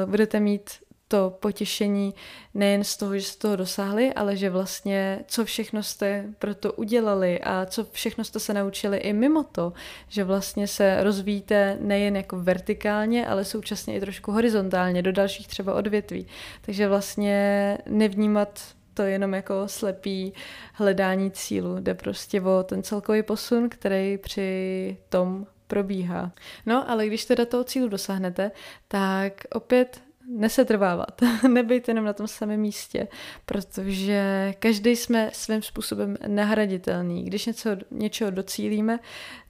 uh, 0.03 0.09
budete 0.09 0.39
mít 0.39 0.69
to 1.11 1.37
potěšení 1.39 2.13
nejen 2.53 2.83
z 2.83 2.97
toho, 2.97 3.17
že 3.17 3.25
jste 3.25 3.41
toho 3.41 3.55
dosáhli, 3.55 4.13
ale 4.13 4.37
že 4.37 4.49
vlastně 4.49 5.19
co 5.27 5.45
všechno 5.45 5.83
jste 5.83 6.25
pro 6.39 6.55
to 6.55 6.73
udělali 6.73 7.39
a 7.41 7.65
co 7.65 7.85
všechno 7.91 8.23
jste 8.23 8.39
se 8.39 8.53
naučili 8.53 8.97
i 8.97 9.13
mimo 9.13 9.43
to, 9.43 9.73
že 10.07 10.23
vlastně 10.23 10.67
se 10.67 11.03
rozvíjíte 11.03 11.77
nejen 11.81 12.15
jako 12.15 12.39
vertikálně, 12.39 13.27
ale 13.27 13.45
současně 13.45 13.95
i 13.95 13.99
trošku 13.99 14.31
horizontálně 14.31 15.01
do 15.01 15.11
dalších 15.11 15.47
třeba 15.47 15.73
odvětví. 15.73 16.27
Takže 16.61 16.87
vlastně 16.87 17.77
nevnímat 17.85 18.59
to 18.93 19.01
jenom 19.01 19.33
jako 19.33 19.67
slepý 19.67 20.33
hledání 20.73 21.31
cílu, 21.31 21.79
jde 21.79 21.93
prostě 21.93 22.41
o 22.41 22.63
ten 22.63 22.83
celkový 22.83 23.23
posun, 23.23 23.69
který 23.69 24.17
při 24.17 24.97
tom 25.09 25.47
probíhá. 25.67 26.31
No, 26.65 26.89
ale 26.89 27.07
když 27.07 27.25
teda 27.25 27.45
toho 27.45 27.63
cílu 27.63 27.87
dosáhnete, 27.87 28.51
tak 28.87 29.33
opět 29.53 30.08
nesetrvávat, 30.29 31.21
nebejt 31.47 31.87
jenom 31.87 32.05
na 32.05 32.13
tom 32.13 32.27
samém 32.27 32.59
místě, 32.59 33.07
protože 33.45 34.53
každý 34.59 34.95
jsme 34.95 35.29
svým 35.33 35.61
způsobem 35.61 36.17
nahraditelný. 36.27 37.23
Když 37.23 37.45
něco, 37.45 37.69
něčeho 37.91 38.31
docílíme, 38.31 38.99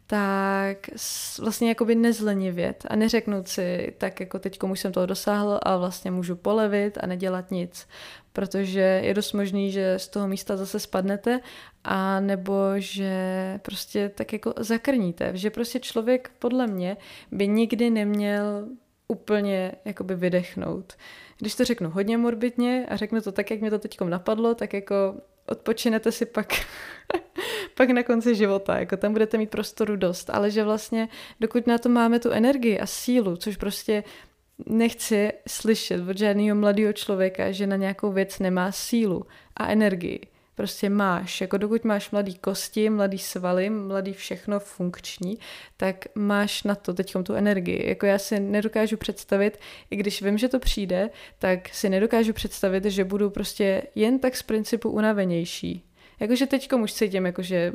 tak 0.08 0.78
vlastně 1.40 1.70
jakoby 1.70 1.96
nezlenivět 1.96 2.86
a 2.90 2.96
neřeknout 2.96 3.48
si, 3.48 3.94
tak 3.98 4.20
jako 4.20 4.40
teď 4.40 4.64
už 4.64 4.80
jsem 4.80 4.92
toho 4.92 5.06
dosáhl 5.06 5.60
a 5.64 5.78
vlastně 5.78 6.12
můžu 6.12 6.36
polevit 6.36 6.98
a 7.02 7.08
nedělat 7.08 7.52
nic, 7.52 7.88
protože 8.34 8.80
je 8.80 9.14
dost 9.14 9.34
možný, 9.34 9.72
že 9.72 10.00
z 10.00 10.08
toho 10.08 10.28
místa 10.28 10.58
zase 10.58 10.80
spadnete 10.80 11.40
a 11.84 12.20
nebo 12.20 12.56
že 12.78 13.14
prostě 13.62 14.10
tak 14.10 14.34
jako 14.34 14.54
zakrníte, 14.58 15.32
že 15.38 15.50
prostě 15.50 15.80
člověk 15.80 16.32
podle 16.40 16.68
mě 16.68 16.98
by 17.32 17.48
nikdy 17.48 17.90
neměl 17.90 18.68
úplně 19.10 19.72
jakoby 19.86 20.16
vydechnout. 20.16 20.94
Když 21.38 21.56
to 21.56 21.66
řeknu 21.66 21.90
hodně 21.90 22.18
morbidně 22.18 22.86
a 22.90 22.96
řeknu 22.96 23.22
to 23.22 23.32
tak, 23.32 23.52
jak 23.52 23.62
mě 23.62 23.70
to 23.70 23.80
teď 23.80 24.02
napadlo, 24.02 24.56
tak 24.56 24.74
jako 24.74 25.16
odpočinete 25.46 26.12
si 26.12 26.26
pak, 26.26 26.48
pak 27.76 27.90
na 27.90 28.04
konci 28.04 28.36
života, 28.36 28.80
jako 28.80 28.98
tam 28.98 29.12
budete 29.12 29.38
mít 29.38 29.50
prostoru 29.50 29.96
dost, 29.96 30.30
ale 30.30 30.52
že 30.52 30.64
vlastně 30.64 31.10
dokud 31.40 31.68
na 31.68 31.78
to 31.78 31.90
máme 31.90 32.20
tu 32.20 32.32
energii 32.32 32.80
a 32.80 32.86
sílu, 32.86 33.36
což 33.36 33.58
prostě 33.58 34.04
nechci 34.66 35.32
slyšet 35.48 36.10
od 36.10 36.18
žádného 36.18 36.56
mladého 36.56 36.94
člověka, 36.94 37.52
že 37.52 37.68
na 37.68 37.76
nějakou 37.76 38.12
věc 38.12 38.40
nemá 38.40 38.72
sílu 38.72 39.26
a 39.58 39.68
energii, 39.68 40.22
prostě 40.60 40.90
máš. 40.90 41.42
Jako 41.42 41.58
dokud 41.58 41.84
máš 41.84 42.12
mladý 42.12 42.36
kosti, 42.36 42.90
mladý 42.90 43.18
svaly, 43.18 43.70
mladý 43.70 44.14
všechno 44.14 44.60
funkční, 44.60 45.38
tak 45.78 46.06
máš 46.16 46.64
na 46.64 46.76
to 46.76 46.94
teď 46.94 47.14
tu 47.24 47.34
energii. 47.34 47.90
Jako 47.90 48.06
já 48.06 48.20
si 48.20 48.40
nedokážu 48.40 48.98
představit, 48.98 49.60
i 49.90 49.96
když 49.96 50.22
vím, 50.22 50.38
že 50.38 50.48
to 50.48 50.60
přijde, 50.60 51.10
tak 51.38 51.70
si 51.70 51.90
nedokážu 51.90 52.34
představit, 52.34 52.86
že 52.86 53.04
budu 53.04 53.30
prostě 53.30 53.84
jen 53.96 54.20
tak 54.20 54.36
z 54.36 54.44
principu 54.44 54.90
unavenější. 54.90 55.84
Jakože 56.20 56.48
teď 56.48 56.74
už 56.74 56.94
cítím, 56.94 57.26
jakože 57.26 57.74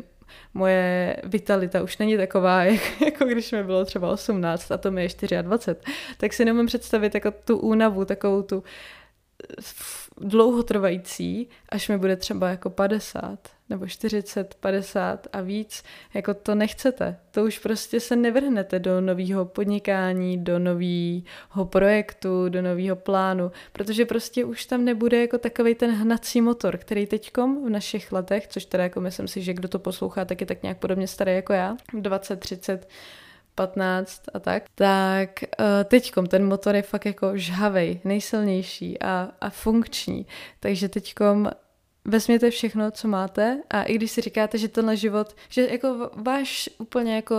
moje 0.54 1.16
vitalita 1.24 1.82
už 1.82 1.98
není 1.98 2.16
taková, 2.16 2.64
jak, 2.64 3.00
jako 3.00 3.24
když 3.24 3.52
mi 3.52 3.64
bylo 3.64 3.84
třeba 3.84 4.10
18 4.10 4.72
a 4.72 4.76
to 4.76 4.90
mi 4.90 5.02
je 5.02 5.42
24, 5.42 5.94
tak 6.16 6.32
si 6.32 6.44
nemůžu 6.44 6.66
představit 6.66 7.14
jako 7.14 7.30
tu 7.30 7.58
únavu, 7.58 8.04
takovou 8.04 8.42
tu 8.42 8.62
dlouhotrvající, 10.20 11.48
až 11.68 11.88
mi 11.88 11.98
bude 11.98 12.16
třeba 12.16 12.48
jako 12.48 12.70
50 12.70 13.38
nebo 13.70 13.86
40, 13.86 14.54
50 14.54 15.26
a 15.32 15.40
víc, 15.40 15.82
jako 16.14 16.34
to 16.34 16.54
nechcete. 16.54 17.16
To 17.30 17.44
už 17.44 17.58
prostě 17.58 18.00
se 18.00 18.16
nevrhnete 18.16 18.78
do 18.78 19.00
nového 19.00 19.44
podnikání, 19.44 20.44
do 20.44 20.58
nového 20.58 21.64
projektu, 21.64 22.48
do 22.48 22.62
nového 22.62 22.96
plánu, 22.96 23.50
protože 23.72 24.04
prostě 24.04 24.44
už 24.44 24.66
tam 24.66 24.84
nebude 24.84 25.20
jako 25.20 25.38
takový 25.38 25.74
ten 25.74 25.90
hnací 25.90 26.40
motor, 26.40 26.76
který 26.78 27.06
teďkom 27.06 27.66
v 27.66 27.70
našich 27.70 28.12
letech, 28.12 28.48
což 28.48 28.64
teda 28.64 28.84
jako 28.84 29.00
myslím 29.00 29.28
si, 29.28 29.42
že 29.42 29.54
kdo 29.54 29.68
to 29.68 29.78
poslouchá, 29.78 30.24
tak 30.24 30.40
je 30.40 30.46
tak 30.46 30.62
nějak 30.62 30.78
podobně 30.78 31.08
starý 31.08 31.34
jako 31.34 31.52
já, 31.52 31.76
20, 31.92 32.40
30, 32.40 32.88
15 33.54 34.22
a 34.34 34.38
tak, 34.38 34.62
tak 34.74 35.30
uh, 35.42 35.66
teďkom 35.84 36.26
ten 36.26 36.44
motor 36.44 36.76
je 36.76 36.82
fakt 36.82 37.06
jako 37.06 37.30
žhavej, 37.34 38.00
nejsilnější 38.04 39.02
a, 39.02 39.28
a 39.40 39.50
funkční. 39.50 40.26
Takže 40.60 40.88
teďkom 40.88 41.50
vezměte 42.04 42.50
všechno, 42.50 42.90
co 42.90 43.08
máte 43.08 43.62
a 43.70 43.82
i 43.82 43.94
když 43.94 44.10
si 44.10 44.20
říkáte, 44.20 44.58
že 44.58 44.68
tenhle 44.68 44.96
život, 44.96 45.36
že 45.48 45.68
jako 45.68 46.10
váš 46.14 46.70
úplně 46.78 47.16
jako 47.16 47.36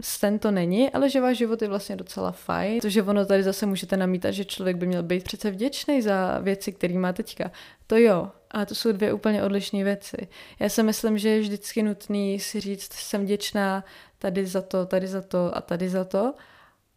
sen 0.00 0.38
to 0.38 0.50
není, 0.50 0.90
ale 0.90 1.10
že 1.10 1.20
váš 1.20 1.36
život 1.38 1.62
je 1.62 1.68
vlastně 1.68 1.96
docela 1.96 2.32
fajn, 2.32 2.80
protože 2.80 3.02
ono 3.02 3.26
tady 3.26 3.42
zase 3.42 3.66
můžete 3.66 3.96
namítat, 3.96 4.30
že 4.30 4.44
člověk 4.44 4.76
by 4.76 4.86
měl 4.86 5.02
být 5.02 5.24
přece 5.24 5.50
vděčný 5.50 6.02
za 6.02 6.38
věci, 6.38 6.72
které 6.72 6.94
má 6.94 7.12
teďka. 7.12 7.50
To 7.86 7.96
jo, 7.96 8.30
a 8.50 8.64
to 8.64 8.74
jsou 8.74 8.92
dvě 8.92 9.12
úplně 9.12 9.42
odlišné 9.42 9.84
věci. 9.84 10.28
Já 10.58 10.68
si 10.68 10.82
myslím, 10.82 11.18
že 11.18 11.28
je 11.28 11.40
vždycky 11.40 11.82
nutný 11.82 12.40
si 12.40 12.60
říct, 12.60 12.92
jsem 12.92 13.22
vděčná 13.22 13.84
tady 14.18 14.46
za 14.46 14.62
to, 14.62 14.86
tady 14.86 15.06
za 15.06 15.22
to 15.22 15.56
a 15.56 15.60
tady 15.60 15.88
za 15.88 16.04
to 16.04 16.34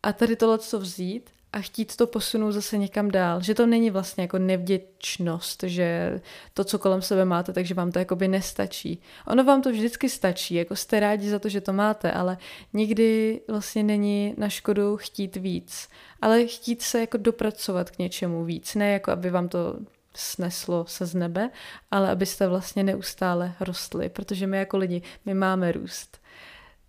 a 0.04 0.14
tady 0.14 0.36
tohle 0.36 0.60
co 0.60 0.80
vzít 0.80 1.30
a 1.54 1.60
chtít 1.60 1.96
to 1.96 2.08
posunout 2.08 2.52
zase 2.52 2.78
někam 2.78 3.12
dál. 3.12 3.42
Že 3.42 3.56
to 3.56 3.66
není 3.66 3.92
vlastně 3.92 4.24
jako 4.24 4.40
nevděčnost, 4.40 5.64
že 5.64 6.20
to, 6.54 6.64
co 6.64 6.80
kolem 6.80 7.02
sebe 7.02 7.26
máte, 7.26 7.54
takže 7.54 7.74
vám 7.74 7.92
to 7.92 8.00
jakoby 8.00 8.28
nestačí. 8.28 9.02
Ono 9.28 9.44
vám 9.44 9.62
to 9.62 9.72
vždycky 9.72 10.10
stačí, 10.10 10.56
jako 10.56 10.76
jste 10.76 11.00
rádi 11.00 11.30
za 11.30 11.40
to, 11.40 11.50
že 11.50 11.62
to 11.62 11.74
máte, 11.74 12.12
ale 12.12 12.38
nikdy 12.74 13.42
vlastně 13.48 13.84
není 13.84 14.34
na 14.38 14.50
škodu 14.50 14.98
chtít 14.98 15.36
víc. 15.36 15.90
Ale 16.22 16.46
chtít 16.46 16.82
se 16.82 17.00
jako 17.00 17.18
dopracovat 17.18 17.92
k 17.92 18.00
něčemu 18.00 18.46
víc, 18.46 18.76
ne 18.76 18.92
jako 18.92 19.12
aby 19.12 19.30
vám 19.30 19.50
to 19.50 19.78
sneslo 20.16 20.86
se 20.88 21.06
z 21.06 21.16
nebe, 21.16 21.50
ale 21.92 22.12
abyste 22.12 22.48
vlastně 22.48 22.84
neustále 22.84 23.54
rostli, 23.60 24.10
protože 24.10 24.48
my 24.48 24.58
jako 24.58 24.78
lidi, 24.78 25.02
my 25.26 25.34
máme 25.34 25.72
růst. 25.72 26.23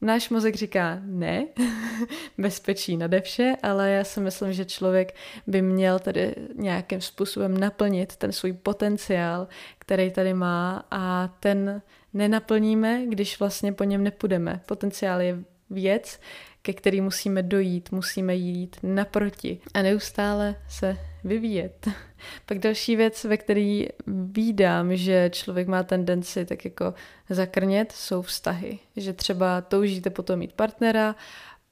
Náš 0.05 0.31
mozek 0.31 0.55
říká 0.55 0.99
ne, 1.03 1.47
bezpečí 2.39 2.97
nade 2.97 3.21
vše, 3.21 3.57
ale 3.63 3.91
já 3.91 4.05
si 4.05 4.21
myslím, 4.21 4.53
že 4.53 4.65
člověk 4.65 5.15
by 5.47 5.63
měl 5.63 5.99
tedy 5.99 6.35
nějakým 6.55 7.01
způsobem 7.01 7.57
naplnit 7.57 8.17
ten 8.17 8.33
svůj 8.33 8.53
potenciál, 8.53 9.49
který 9.79 10.11
tady 10.11 10.35
má 10.35 10.87
a 10.91 11.29
ten 11.41 11.83
nenaplníme, 12.15 13.07
když 13.07 13.41
vlastně 13.41 13.73
po 13.73 13.85
něm 13.85 14.03
nepůjdeme. 14.05 14.61
Potenciál 14.67 15.21
je 15.21 15.39
věc, 15.71 16.21
ke 16.63 16.73
který 16.73 17.01
musíme 17.01 17.43
dojít, 17.43 17.93
musíme 17.93 18.35
jít 18.35 18.77
naproti 18.83 19.61
a 19.75 19.83
neustále 19.83 20.57
se 20.69 20.99
vyvíjet. 21.25 21.89
Pak 22.47 22.59
další 22.59 22.97
věc, 22.97 23.25
ve 23.25 23.37
který 23.37 23.87
vídám, 24.07 24.97
že 24.97 25.31
člověk 25.33 25.69
má 25.69 25.83
tendenci 25.83 26.45
tak 26.45 26.65
jako 26.65 26.95
zakrnět, 27.31 27.93
jsou 27.93 28.23
vztahy. 28.23 28.79
Že 28.97 29.13
třeba 29.13 29.61
toužíte 29.61 30.11
potom 30.11 30.39
mít 30.39 30.53
partnera, 30.53 31.17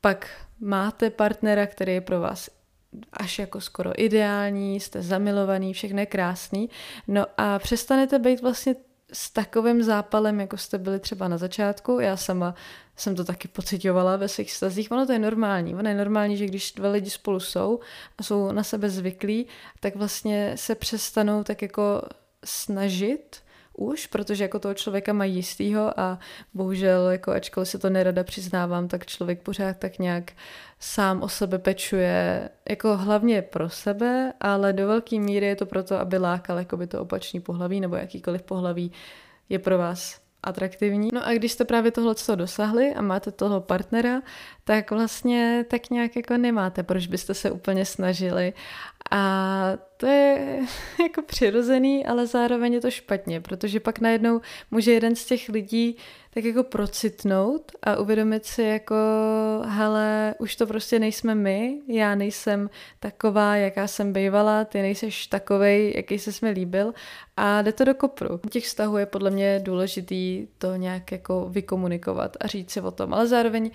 pak 0.01 0.31
máte 0.61 1.11
partnera, 1.11 1.67
který 1.67 1.93
je 1.93 2.01
pro 2.01 2.21
vás 2.21 2.51
až 3.13 3.39
jako 3.39 3.61
skoro 3.61 4.03
ideální, 4.03 4.81
jste 4.81 5.03
zamilovaný, 5.03 5.73
všechno 5.73 6.01
je 6.01 6.07
krásný, 6.07 6.71
no 7.09 7.27
a 7.37 7.59
přestanete 7.59 8.19
být 8.19 8.43
vlastně 8.43 8.75
s 9.13 9.31
takovým 9.31 9.83
zápalem, 9.83 10.41
jako 10.41 10.57
jste 10.57 10.79
byli 10.79 10.99
třeba 10.99 11.29
na 11.29 11.39
začátku. 11.39 12.01
Já 12.01 12.17
sama 12.17 12.55
jsem 12.97 13.17
to 13.17 13.25
taky 13.25 13.49
pocitovala 13.49 14.17
ve 14.17 14.29
svých 14.29 14.53
stazích. 14.53 14.93
Ono 14.93 15.07
to 15.07 15.13
je 15.13 15.19
normální. 15.19 15.75
Ono 15.75 15.89
je 15.89 15.95
normální, 15.95 16.37
že 16.37 16.47
když 16.47 16.73
dva 16.73 16.91
lidi 16.91 17.11
spolu 17.11 17.41
jsou 17.41 17.81
a 18.19 18.23
jsou 18.23 18.53
na 18.53 18.63
sebe 18.63 18.91
zvyklí, 18.91 19.47
tak 19.81 19.97
vlastně 19.97 20.53
se 20.57 20.75
přestanou 20.75 21.45
tak 21.45 21.63
jako 21.63 22.03
snažit 22.45 23.43
už, 23.77 24.07
protože 24.07 24.45
jako 24.45 24.59
toho 24.59 24.75
člověka 24.75 25.13
mají 25.13 25.35
jistýho 25.35 26.01
a 26.01 26.19
bohužel, 26.55 27.11
jako 27.11 27.33
ačkoliv 27.33 27.69
se 27.69 27.79
to 27.79 27.91
nerada 27.91 28.25
přiznávám, 28.25 28.89
tak 28.89 29.07
člověk 29.07 29.43
pořád 29.43 29.77
tak 29.79 29.99
nějak 29.99 30.33
sám 30.81 31.23
o 31.23 31.29
sebe 31.29 31.59
pečuje, 31.59 32.49
jako 32.69 32.97
hlavně 32.97 33.43
pro 33.43 33.71
sebe, 33.71 34.33
ale 34.41 34.73
do 34.73 34.87
velké 34.87 35.19
míry 35.19 35.47
je 35.47 35.57
to 35.57 35.67
proto, 35.67 36.01
aby 36.01 36.19
lákal 36.19 36.65
by 36.77 36.87
to 36.87 37.01
opačný 37.01 37.41
pohlaví 37.41 37.81
nebo 37.81 37.97
jakýkoliv 37.97 38.43
pohlaví 38.43 38.93
je 39.49 39.59
pro 39.59 39.79
vás 39.79 40.22
atraktivní. 40.43 41.09
No 41.13 41.27
a 41.27 41.33
když 41.33 41.53
jste 41.53 41.65
právě 41.65 41.91
tohle 41.91 42.15
co 42.15 42.35
dosahli 42.35 42.95
a 42.95 43.03
máte 43.03 43.31
toho 43.31 43.61
partnera, 43.61 44.23
tak 44.65 44.91
vlastně 44.91 45.65
tak 45.71 45.91
nějak 45.91 46.17
jako 46.17 46.37
nemáte, 46.37 46.83
proč 46.83 47.07
byste 47.07 47.35
se 47.35 47.51
úplně 47.51 47.85
snažili. 47.85 48.53
A 49.11 49.73
to 49.97 50.07
je 50.07 50.59
jako 51.03 51.23
přirozený, 51.23 52.07
ale 52.07 52.27
zároveň 52.27 52.73
je 52.73 52.81
to 52.81 52.91
špatně, 52.91 53.41
protože 53.41 53.81
pak 53.81 54.01
najednou 54.01 54.41
může 54.71 54.93
jeden 54.93 55.17
z 55.17 55.25
těch 55.25 55.49
lidí 55.49 55.97
tak 56.35 56.45
jako 56.45 56.63
procitnout 56.63 57.73
a 57.83 57.97
uvědomit 57.97 58.47
si 58.47 58.63
jako, 58.63 58.95
hele, 59.67 60.35
už 60.39 60.57
to 60.57 60.67
prostě 60.67 60.99
nejsme 60.99 61.35
my, 61.35 61.79
já 61.89 62.15
nejsem 62.15 62.71
taková, 63.01 63.57
jaká 63.57 63.87
jsem 63.87 64.13
bývala, 64.13 64.65
ty 64.65 64.83
nejseš 64.83 65.27
takovej, 65.27 65.93
jaký 65.97 66.19
se 66.19 66.47
mi 66.47 66.51
líbil 66.51 66.95
a 67.37 67.63
jde 67.63 67.73
to 67.73 67.85
do 67.85 67.95
kopru. 67.95 68.41
U 68.47 68.49
těch 68.49 68.65
vztahů 68.65 68.97
je 68.97 69.07
podle 69.07 69.31
mě 69.31 69.61
důležitý 69.63 70.47
to 70.59 70.77
nějak 70.77 71.13
jako 71.13 71.49
vykomunikovat 71.51 72.37
a 72.41 72.47
říct 72.47 72.71
si 72.71 72.81
o 72.81 72.91
tom, 72.91 73.15
ale 73.15 73.27
zároveň 73.27 73.71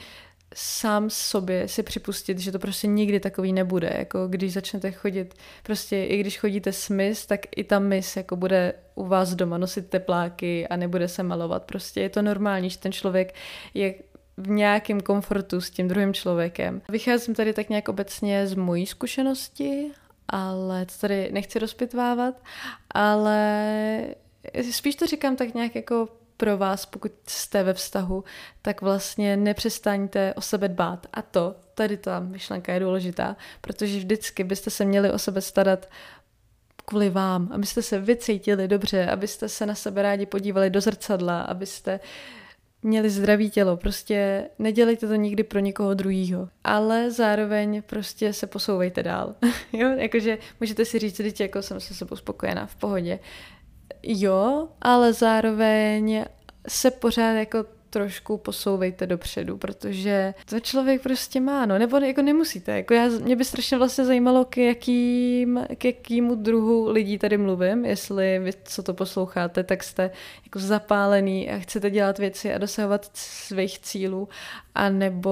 sám 0.56 1.10
sobě 1.10 1.68
si 1.68 1.84
připustit, 1.84 2.40
že 2.40 2.52
to 2.52 2.60
prostě 2.60 2.88
nikdy 2.88 3.20
takový 3.20 3.54
nebude. 3.54 3.94
Jako 3.98 4.28
když 4.28 4.54
začnete 4.54 4.92
chodit, 4.92 5.34
prostě 5.64 6.04
i 6.04 6.20
když 6.20 6.40
chodíte 6.40 6.74
s 6.74 6.90
mis, 6.90 7.26
tak 7.26 7.40
i 7.56 7.64
ta 7.64 7.80
mis 7.80 8.18
jako 8.18 8.36
bude 8.36 8.74
u 8.96 9.06
vás 9.06 9.36
doma 9.36 9.58
nosit 9.58 9.90
tepláky 9.90 10.68
a 10.68 10.76
nebude 10.76 11.08
se 11.08 11.24
malovat. 11.24 11.64
Prostě 11.64 12.02
je 12.02 12.10
to 12.10 12.22
normální, 12.22 12.70
že 12.70 12.78
ten 12.78 12.92
člověk 12.92 13.34
je 13.74 13.96
v 14.38 14.50
nějakém 14.50 15.02
komfortu 15.02 15.62
s 15.62 15.70
tím 15.70 15.88
druhým 15.88 16.14
člověkem. 16.14 16.82
Vycházím 16.90 17.36
tady 17.36 17.54
tak 17.54 17.70
nějak 17.70 17.90
obecně 17.90 18.48
z 18.48 18.54
mojí 18.54 18.86
zkušenosti, 18.86 19.92
ale 20.28 20.86
to 20.86 20.94
tady 21.02 21.32
nechci 21.32 21.60
rozpitvávat, 21.60 22.36
ale 22.92 24.16
spíš 24.72 24.96
to 24.96 25.06
říkám 25.06 25.36
tak 25.36 25.54
nějak 25.54 25.76
jako 25.76 26.08
pro 26.38 26.58
vás, 26.58 26.86
pokud 26.86 27.12
jste 27.28 27.64
ve 27.64 27.74
vztahu, 27.74 28.24
tak 28.62 28.82
vlastně 28.82 29.38
nepřestaňte 29.38 30.34
o 30.34 30.42
sebe 30.42 30.68
dbát. 30.68 31.08
A 31.14 31.22
to, 31.22 31.56
tady 31.76 31.98
ta 31.98 32.20
myšlenka 32.20 32.74
je 32.74 32.80
důležitá, 32.80 33.36
protože 33.62 33.98
vždycky 33.98 34.44
byste 34.44 34.70
se 34.70 34.86
měli 34.86 35.12
o 35.12 35.20
sebe 35.20 35.42
starat 35.42 35.90
kvůli 36.86 37.10
vám, 37.10 37.50
abyste 37.52 37.82
se 37.82 38.00
vycítili 38.00 38.68
dobře, 38.68 39.06
abyste 39.06 39.50
se 39.50 39.66
na 39.66 39.76
sebe 39.76 40.02
rádi 40.02 40.26
podívali 40.26 40.70
do 40.70 40.82
zrcadla, 40.82 41.42
abyste 41.42 42.00
měli 42.84 43.10
zdravý 43.10 43.50
tělo. 43.50 43.78
Prostě 43.78 44.50
nedělejte 44.60 45.08
to 45.08 45.16
nikdy 45.16 45.44
pro 45.44 45.60
někoho 45.60 45.94
druhýho. 45.94 46.50
Ale 46.64 47.12
zároveň 47.12 47.82
prostě 47.82 48.34
se 48.34 48.48
posouvejte 48.48 49.04
dál. 49.04 49.36
jo, 49.74 49.90
jakože 49.90 50.38
můžete 50.60 50.86
si 50.86 51.00
říct, 51.00 51.20
že 51.20 51.44
jako 51.44 51.62
jsem 51.62 51.80
se 51.80 51.94
sebou 51.94 52.16
spokojená, 52.16 52.66
v 52.66 52.76
pohodě. 52.76 53.20
Jo, 54.04 54.68
ale 54.82 55.14
zároveň 55.14 56.26
se 56.68 56.92
pořád 56.92 57.32
jako 57.32 57.66
trošku 57.90 58.38
posouvejte 58.38 59.08
dopředu, 59.08 59.58
protože 59.58 60.34
to 60.50 60.60
člověk 60.60 61.04
prostě 61.04 61.42
má, 61.42 61.66
no, 61.66 61.80
nebo 61.80 61.98
jako 61.98 62.22
nemusíte. 62.22 62.72
Jako 62.72 62.94
já, 62.94 63.08
mě 63.08 63.36
by 63.36 63.46
strašně 63.46 63.78
vlastně 63.78 64.06
zajímalo, 64.06 64.46
k, 64.46 64.58
jakým, 64.58 65.66
k 65.78 65.86
jakýmu 65.86 66.36
druhu 66.36 66.90
lidí 66.90 67.18
tady 67.18 67.38
mluvím, 67.38 67.86
jestli 67.86 68.40
vy, 68.40 68.52
co 68.64 68.84
to 68.84 68.94
posloucháte, 68.94 69.64
tak 69.64 69.84
jste 69.84 70.12
jako 70.44 70.60
zapálený 70.60 71.50
a 71.50 71.60
chcete 71.60 71.90
dělat 71.90 72.20
věci 72.20 72.54
a 72.54 72.58
dosahovat 72.58 73.10
svých 73.14 73.80
cílů, 73.80 74.30
anebo 74.76 75.32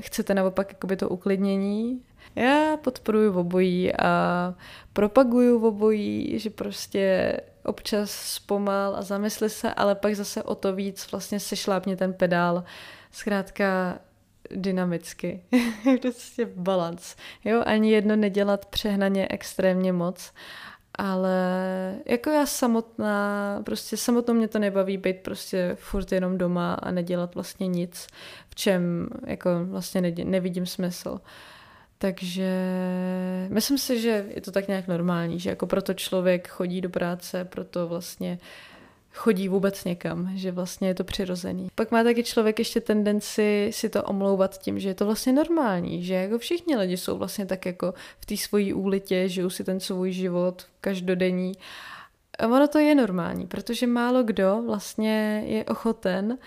chcete 0.00 0.34
naopak 0.34 0.72
jakoby 0.72 0.96
to 0.96 1.08
uklidnění, 1.08 2.00
já 2.36 2.76
podporuji 2.76 3.28
obojí 3.28 3.92
a 3.96 4.54
propaguju 4.92 5.66
obojí, 5.66 6.38
že 6.38 6.50
prostě 6.50 7.36
občas 7.64 8.10
zpomal 8.10 8.96
a 8.96 9.02
zamysli 9.02 9.50
se, 9.50 9.74
ale 9.74 9.94
pak 9.94 10.14
zase 10.14 10.42
o 10.42 10.54
to 10.54 10.74
víc 10.74 11.10
vlastně 11.12 11.40
se 11.40 11.56
šlápně 11.56 11.96
ten 11.96 12.12
pedál. 12.12 12.64
Zkrátka 13.10 13.98
dynamicky. 14.50 15.42
prostě 16.02 16.46
balans. 16.56 17.16
Jo, 17.44 17.62
ani 17.66 17.92
jedno 17.92 18.16
nedělat 18.16 18.66
přehnaně 18.66 19.28
extrémně 19.30 19.92
moc, 19.92 20.32
ale 20.94 21.34
jako 22.06 22.30
já 22.30 22.46
samotná, 22.46 23.62
prostě 23.64 23.96
samotnou 23.96 24.34
mě 24.34 24.48
to 24.48 24.58
nebaví 24.58 24.96
být 24.96 25.16
prostě 25.16 25.76
furt 25.80 26.12
jenom 26.12 26.38
doma 26.38 26.74
a 26.74 26.90
nedělat 26.90 27.34
vlastně 27.34 27.66
nic, 27.66 28.06
v 28.48 28.54
čem 28.54 29.08
jako 29.26 29.50
vlastně 29.64 30.00
nevidím 30.24 30.66
smysl. 30.66 31.10
Uh, 31.10 31.18
takže 32.02 32.50
myslím 33.48 33.78
si, 33.78 34.00
že 34.00 34.26
je 34.28 34.40
to 34.40 34.52
tak 34.52 34.68
nějak 34.68 34.88
normální, 34.88 35.40
že 35.40 35.50
jako 35.50 35.66
proto 35.66 35.94
člověk 35.94 36.48
chodí 36.48 36.80
do 36.80 36.90
práce, 36.90 37.44
proto 37.44 37.88
vlastně 37.88 38.38
chodí 39.12 39.48
vůbec 39.48 39.84
někam, 39.84 40.30
že 40.34 40.52
vlastně 40.52 40.88
je 40.88 40.94
to 40.94 41.04
přirozený. 41.04 41.68
Pak 41.74 41.90
má 41.90 42.04
taky 42.04 42.24
člověk 42.24 42.58
ještě 42.58 42.80
tendenci 42.80 43.70
si 43.72 43.88
to 43.88 44.02
omlouvat 44.02 44.58
tím, 44.58 44.78
že 44.78 44.88
je 44.88 44.94
to 44.94 45.06
vlastně 45.06 45.32
normální, 45.32 46.04
že 46.04 46.14
jako 46.14 46.38
všichni 46.38 46.76
lidi 46.76 46.96
jsou 46.96 47.18
vlastně 47.18 47.46
tak 47.46 47.66
jako 47.66 47.94
v 48.20 48.26
té 48.26 48.36
svojí 48.36 48.74
úlitě, 48.74 49.28
žijou 49.28 49.50
si 49.50 49.64
ten 49.64 49.80
svůj 49.80 50.12
život 50.12 50.66
každodenní. 50.80 51.52
A 52.38 52.46
ono 52.46 52.68
to 52.68 52.78
je 52.78 52.94
normální, 52.94 53.46
protože 53.46 53.86
málo 53.86 54.22
kdo 54.22 54.62
vlastně 54.66 55.42
je 55.46 55.64
ochoten 55.64 56.38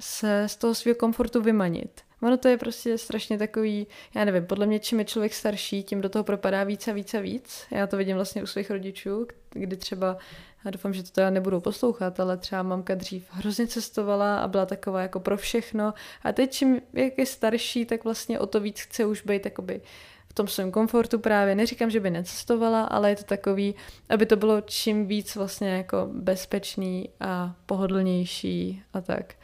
se 0.00 0.44
z 0.48 0.56
toho 0.56 0.74
svého 0.74 0.94
komfortu 0.94 1.42
vymanit. 1.42 2.00
Ono 2.24 2.36
to 2.36 2.48
je 2.48 2.58
prostě 2.58 2.98
strašně 2.98 3.38
takový, 3.38 3.86
já 4.14 4.24
nevím, 4.24 4.46
podle 4.46 4.66
mě 4.66 4.78
čím 4.78 4.98
je 4.98 5.04
člověk 5.04 5.34
starší, 5.34 5.82
tím 5.82 6.00
do 6.00 6.08
toho 6.08 6.24
propadá 6.24 6.64
víc 6.64 6.88
a 6.88 6.92
víc 6.92 7.14
a 7.14 7.20
víc. 7.20 7.66
Já 7.70 7.86
to 7.86 7.96
vidím 7.96 8.16
vlastně 8.16 8.42
u 8.42 8.46
svých 8.46 8.70
rodičů, 8.70 9.26
kdy 9.50 9.76
třeba, 9.76 10.16
já 10.64 10.70
doufám, 10.70 10.94
že 10.94 11.02
to 11.02 11.10
teda 11.10 11.30
nebudou 11.30 11.60
poslouchat, 11.60 12.20
ale 12.20 12.36
třeba 12.36 12.62
mamka 12.62 12.94
dřív 12.94 13.26
hrozně 13.30 13.66
cestovala 13.66 14.38
a 14.38 14.48
byla 14.48 14.66
taková 14.66 15.02
jako 15.02 15.20
pro 15.20 15.36
všechno. 15.36 15.94
A 16.22 16.32
teď 16.32 16.50
čím 16.50 16.80
jak 16.92 17.18
je 17.18 17.26
starší, 17.26 17.84
tak 17.84 18.04
vlastně 18.04 18.38
o 18.38 18.46
to 18.46 18.60
víc 18.60 18.80
chce 18.80 19.04
už 19.04 19.22
být 19.22 19.44
jakoby 19.44 19.80
v 20.28 20.34
tom 20.34 20.48
svém 20.48 20.70
komfortu 20.70 21.18
právě. 21.18 21.54
Neříkám, 21.54 21.90
že 21.90 22.00
by 22.00 22.10
necestovala, 22.10 22.84
ale 22.84 23.10
je 23.10 23.16
to 23.16 23.24
takový, 23.24 23.74
aby 24.08 24.26
to 24.26 24.36
bylo 24.36 24.60
čím 24.60 25.06
víc 25.06 25.36
vlastně 25.36 25.68
jako 25.68 26.08
bezpečný 26.12 27.08
a 27.20 27.54
pohodlnější 27.66 28.82
a 28.92 29.00
tak 29.00 29.34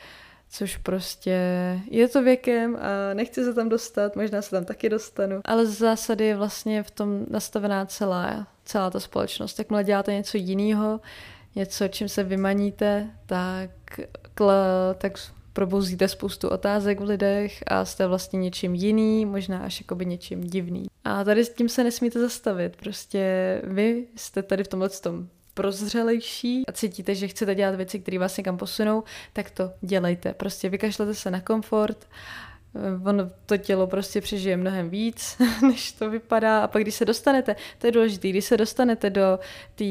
což 0.51 0.77
prostě 0.77 1.39
je 1.91 2.09
to 2.09 2.23
věkem 2.23 2.77
a 2.77 3.15
nechci 3.15 3.45
se 3.45 3.55
tam 3.55 3.69
dostat, 3.69 4.17
možná 4.17 4.43
se 4.43 4.51
tam 4.51 4.65
taky 4.65 4.89
dostanu, 4.89 5.41
ale 5.45 5.67
z 5.67 5.79
zásady 5.79 6.25
je 6.25 6.37
vlastně 6.37 6.83
v 6.83 6.91
tom 6.91 7.27
nastavená 7.31 7.87
celá, 7.87 8.47
celá 8.65 8.91
ta 8.91 9.01
společnost. 9.01 9.59
Jakmile 9.59 9.85
děláte 9.85 10.13
něco 10.13 10.37
jiného, 10.37 11.01
něco, 11.57 11.89
čím 11.89 12.09
se 12.09 12.25
vymaníte, 12.25 13.11
tak, 13.27 13.71
tak 14.99 15.13
probouzíte 15.53 16.09
spoustu 16.09 16.49
otázek 16.49 17.01
v 17.01 17.05
lidech 17.05 17.63
a 17.67 17.85
jste 17.85 18.07
vlastně 18.07 18.39
něčím 18.39 18.75
jiný, 18.75 19.27
možná 19.27 19.59
až 19.59 19.81
jakoby 19.81 20.07
něčím 20.07 20.41
divný. 20.41 20.87
A 21.05 21.25
tady 21.25 21.45
s 21.45 21.55
tím 21.55 21.69
se 21.69 21.85
nesmíte 21.85 22.21
zastavit, 22.21 22.77
prostě 22.77 23.23
vy 23.65 24.07
jste 24.17 24.43
tady 24.43 24.65
v 24.65 24.69
tomhle 24.69 24.89
tom 24.89 25.29
prozřelejší 25.61 26.65
a 26.69 26.73
cítíte, 26.73 27.15
že 27.15 27.29
chcete 27.29 27.55
dělat 27.55 27.75
věci, 27.75 28.01
které 28.01 28.19
vás 28.19 28.37
někam 28.37 28.57
posunou, 28.57 29.05
tak 29.33 29.51
to 29.51 29.73
dělejte. 29.81 30.35
Prostě 30.35 30.69
vykašlete 30.69 31.15
se 31.15 31.31
na 31.31 31.41
komfort, 31.41 32.09
eh, 32.75 33.09
ono 33.11 33.31
to 33.47 33.57
tělo 33.57 33.87
prostě 33.87 34.21
přežije 34.21 34.57
mnohem 34.57 34.91
víc, 34.91 35.37
než 35.63 35.93
to 35.93 36.11
vypadá 36.11 36.61
a 36.61 36.67
pak 36.67 36.83
když 36.83 36.95
se 36.95 37.05
dostanete, 37.05 37.57
to 37.79 37.87
je 37.87 37.93
důležité, 37.93 38.29
když 38.29 38.45
se 38.45 38.57
dostanete 38.57 39.11
do 39.11 39.39
té 39.75 39.85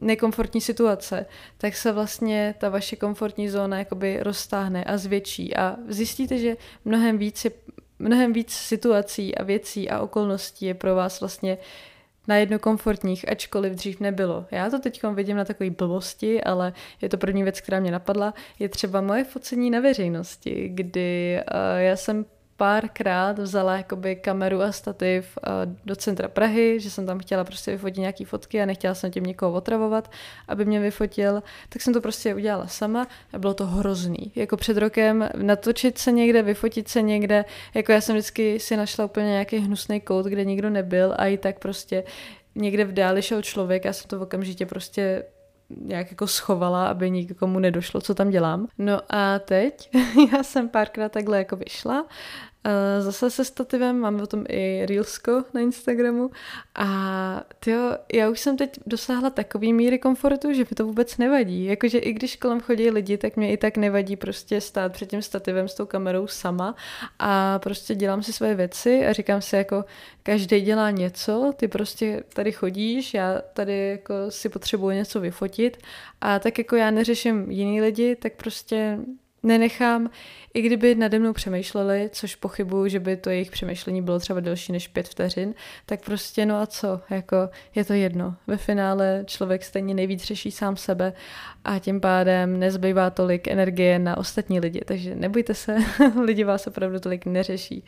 nekomfortní 0.00 0.60
situace, 0.60 1.26
tak 1.58 1.76
se 1.76 1.92
vlastně 1.92 2.54
ta 2.58 2.68
vaše 2.68 2.96
komfortní 2.96 3.48
zóna 3.48 3.78
jakoby 3.78 4.18
roztáhne 4.20 4.84
a 4.84 4.96
zvětší 4.96 5.56
a 5.56 5.76
zjistíte, 5.88 6.38
že 6.38 6.56
mnohem 6.84 7.18
víc 7.18 7.44
je, 7.44 7.50
mnohem 7.98 8.32
víc 8.32 8.52
situací 8.52 9.34
a 9.34 9.42
věcí 9.42 9.90
a 9.90 10.00
okolností 10.00 10.66
je 10.66 10.74
pro 10.74 10.94
vás 10.94 11.20
vlastně 11.20 11.58
na 12.28 12.36
jedno 12.36 12.58
komfortních, 12.58 13.28
ačkoliv 13.28 13.72
dřív 13.72 14.00
nebylo. 14.00 14.46
Já 14.50 14.70
to 14.70 14.78
teď 14.78 15.02
vidím 15.14 15.36
na 15.36 15.44
takové 15.44 15.70
blbosti, 15.70 16.44
ale 16.44 16.72
je 17.00 17.08
to 17.08 17.18
první 17.18 17.42
věc, 17.42 17.60
která 17.60 17.80
mě 17.80 17.90
napadla, 17.90 18.34
je 18.58 18.68
třeba 18.68 19.00
moje 19.00 19.24
focení 19.24 19.70
na 19.70 19.80
veřejnosti, 19.80 20.70
kdy 20.74 21.40
uh, 21.40 21.80
já 21.80 21.96
jsem 21.96 22.24
párkrát 22.62 23.38
vzala 23.38 23.76
jakoby 23.76 24.16
kameru 24.16 24.62
a 24.62 24.72
stativ 24.72 25.38
eh, 25.38 25.50
do 25.84 25.96
centra 25.96 26.28
Prahy, 26.28 26.80
že 26.80 26.90
jsem 26.90 27.06
tam 27.06 27.18
chtěla 27.18 27.44
prostě 27.44 27.70
vyfotit 27.70 27.96
nějaký 27.96 28.24
fotky 28.24 28.62
a 28.62 28.66
nechtěla 28.66 28.94
jsem 28.94 29.10
tím 29.10 29.24
někoho 29.24 29.52
otravovat, 29.52 30.10
aby 30.48 30.64
mě 30.64 30.80
vyfotil, 30.80 31.42
tak 31.68 31.82
jsem 31.82 31.94
to 31.94 32.00
prostě 32.00 32.34
udělala 32.34 32.66
sama 32.66 33.06
a 33.32 33.38
bylo 33.38 33.54
to 33.54 33.66
hrozný. 33.66 34.32
Jako 34.34 34.56
před 34.56 34.76
rokem 34.76 35.28
natočit 35.36 35.98
se 35.98 36.12
někde, 36.12 36.42
vyfotit 36.42 36.88
se 36.88 37.02
někde, 37.02 37.44
jako 37.74 37.92
já 37.92 38.00
jsem 38.00 38.14
vždycky 38.14 38.60
si 38.60 38.76
našla 38.76 39.04
úplně 39.04 39.26
nějaký 39.26 39.58
hnusný 39.58 40.00
kout, 40.00 40.26
kde 40.26 40.44
nikdo 40.44 40.70
nebyl 40.70 41.14
a 41.18 41.26
i 41.26 41.38
tak 41.38 41.58
prostě 41.58 42.04
někde 42.54 42.84
v 42.84 42.92
dáli 42.92 43.22
šel 43.22 43.42
člověk, 43.42 43.84
já 43.84 43.92
jsem 43.92 44.08
to 44.08 44.20
okamžitě 44.20 44.66
prostě 44.66 45.24
nějak 45.80 46.10
jako 46.10 46.26
schovala, 46.26 46.86
aby 46.86 47.10
nikomu 47.10 47.58
nedošlo, 47.58 48.00
co 48.00 48.14
tam 48.14 48.30
dělám. 48.30 48.68
No 48.78 49.00
a 49.08 49.38
teď 49.38 49.90
já 50.32 50.42
jsem 50.42 50.68
párkrát 50.68 51.12
takhle 51.12 51.38
jako 51.38 51.56
vyšla 51.56 52.06
zase 53.00 53.30
se 53.30 53.44
stativem, 53.44 53.98
máme 53.98 54.22
o 54.22 54.26
tom 54.26 54.44
i 54.48 54.86
Reelsko 54.86 55.44
na 55.54 55.60
Instagramu. 55.60 56.30
A 56.74 57.44
tyjo, 57.60 57.96
já 58.12 58.30
už 58.30 58.40
jsem 58.40 58.56
teď 58.56 58.80
dosáhla 58.86 59.30
takový 59.30 59.72
míry 59.72 59.98
komfortu, 59.98 60.52
že 60.52 60.60
mi 60.62 60.74
to 60.76 60.86
vůbec 60.86 61.18
nevadí. 61.18 61.64
Jakože 61.64 61.98
i 61.98 62.12
když 62.12 62.36
kolem 62.36 62.60
chodí 62.60 62.90
lidi, 62.90 63.18
tak 63.18 63.36
mě 63.36 63.52
i 63.52 63.56
tak 63.56 63.76
nevadí 63.76 64.16
prostě 64.16 64.60
stát 64.60 64.92
před 64.92 65.10
tím 65.10 65.22
stativem 65.22 65.68
s 65.68 65.74
tou 65.74 65.86
kamerou 65.86 66.26
sama. 66.26 66.74
A 67.18 67.58
prostě 67.58 67.94
dělám 67.94 68.22
si 68.22 68.32
své 68.32 68.54
věci 68.54 69.06
a 69.06 69.12
říkám 69.12 69.42
si 69.42 69.56
jako, 69.56 69.84
každý 70.22 70.60
dělá 70.60 70.90
něco, 70.90 71.52
ty 71.56 71.68
prostě 71.68 72.22
tady 72.34 72.52
chodíš, 72.52 73.14
já 73.14 73.42
tady 73.52 73.88
jako 73.88 74.14
si 74.28 74.48
potřebuji 74.48 74.90
něco 74.90 75.20
vyfotit. 75.20 75.76
A 76.20 76.38
tak 76.38 76.58
jako 76.58 76.76
já 76.76 76.90
neřeším 76.90 77.50
jiný 77.50 77.80
lidi, 77.80 78.16
tak 78.16 78.32
prostě 78.32 78.98
nenechám, 79.42 80.10
i 80.54 80.62
kdyby 80.62 80.94
nade 80.94 81.18
mnou 81.18 81.32
přemýšleli, 81.32 82.10
což 82.12 82.34
pochybuju, 82.34 82.88
že 82.88 83.00
by 83.00 83.16
to 83.16 83.30
jejich 83.30 83.50
přemýšlení 83.50 84.02
bylo 84.02 84.18
třeba 84.18 84.40
delší 84.40 84.72
než 84.72 84.88
pět 84.88 85.08
vteřin, 85.08 85.54
tak 85.86 86.04
prostě 86.04 86.46
no 86.46 86.56
a 86.56 86.66
co, 86.66 87.00
jako 87.10 87.36
je 87.74 87.84
to 87.84 87.92
jedno. 87.92 88.34
Ve 88.46 88.56
finále 88.56 89.24
člověk 89.26 89.64
stejně 89.64 89.94
nejvíc 89.94 90.24
řeší 90.24 90.50
sám 90.50 90.76
sebe 90.76 91.12
a 91.64 91.78
tím 91.78 92.00
pádem 92.00 92.58
nezbývá 92.58 93.10
tolik 93.10 93.48
energie 93.48 93.98
na 93.98 94.16
ostatní 94.16 94.60
lidi, 94.60 94.80
takže 94.84 95.14
nebojte 95.14 95.54
se, 95.54 95.76
lidi 96.24 96.44
vás 96.44 96.66
opravdu 96.66 97.00
tolik 97.00 97.26
neřeší. 97.26 97.84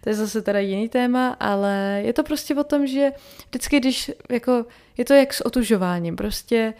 To 0.00 0.08
je 0.08 0.14
zase 0.14 0.42
teda 0.42 0.58
jiný 0.58 0.88
téma, 0.88 1.36
ale 1.40 2.02
je 2.04 2.12
to 2.12 2.22
prostě 2.22 2.54
o 2.54 2.64
tom, 2.64 2.86
že 2.86 3.10
vždycky, 3.48 3.80
když 3.80 4.10
jako, 4.30 4.66
je 4.96 5.04
to 5.04 5.14
jak 5.14 5.34
s 5.34 5.46
otužováním, 5.46 6.16
prostě 6.16 6.74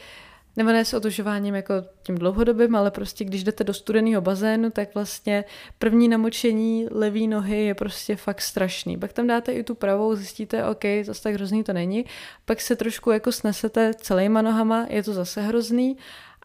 nebo 0.58 0.72
ne 0.72 0.84
s 0.84 0.94
otužováním 0.94 1.54
jako 1.54 1.74
tím 2.02 2.18
dlouhodobým, 2.18 2.76
ale 2.76 2.90
prostě 2.90 3.24
když 3.24 3.44
jdete 3.44 3.64
do 3.64 3.74
studeného 3.74 4.20
bazénu, 4.22 4.70
tak 4.70 4.94
vlastně 4.94 5.44
první 5.78 6.08
namočení 6.08 6.86
levý 6.90 7.28
nohy 7.28 7.64
je 7.64 7.74
prostě 7.74 8.16
fakt 8.16 8.40
strašný. 8.40 8.98
Pak 8.98 9.12
tam 9.12 9.26
dáte 9.26 9.52
i 9.52 9.62
tu 9.62 9.74
pravou, 9.74 10.14
zjistíte, 10.14 10.64
OK, 10.64 10.84
zase 11.02 11.22
tak 11.22 11.34
hrozný 11.34 11.64
to 11.64 11.72
není. 11.72 12.04
Pak 12.44 12.60
se 12.60 12.76
trošku 12.76 13.10
jako 13.10 13.32
snesete 13.32 13.94
celýma 13.94 14.42
nohama, 14.42 14.86
je 14.90 15.02
to 15.02 15.12
zase 15.12 15.40
hrozný. 15.42 15.96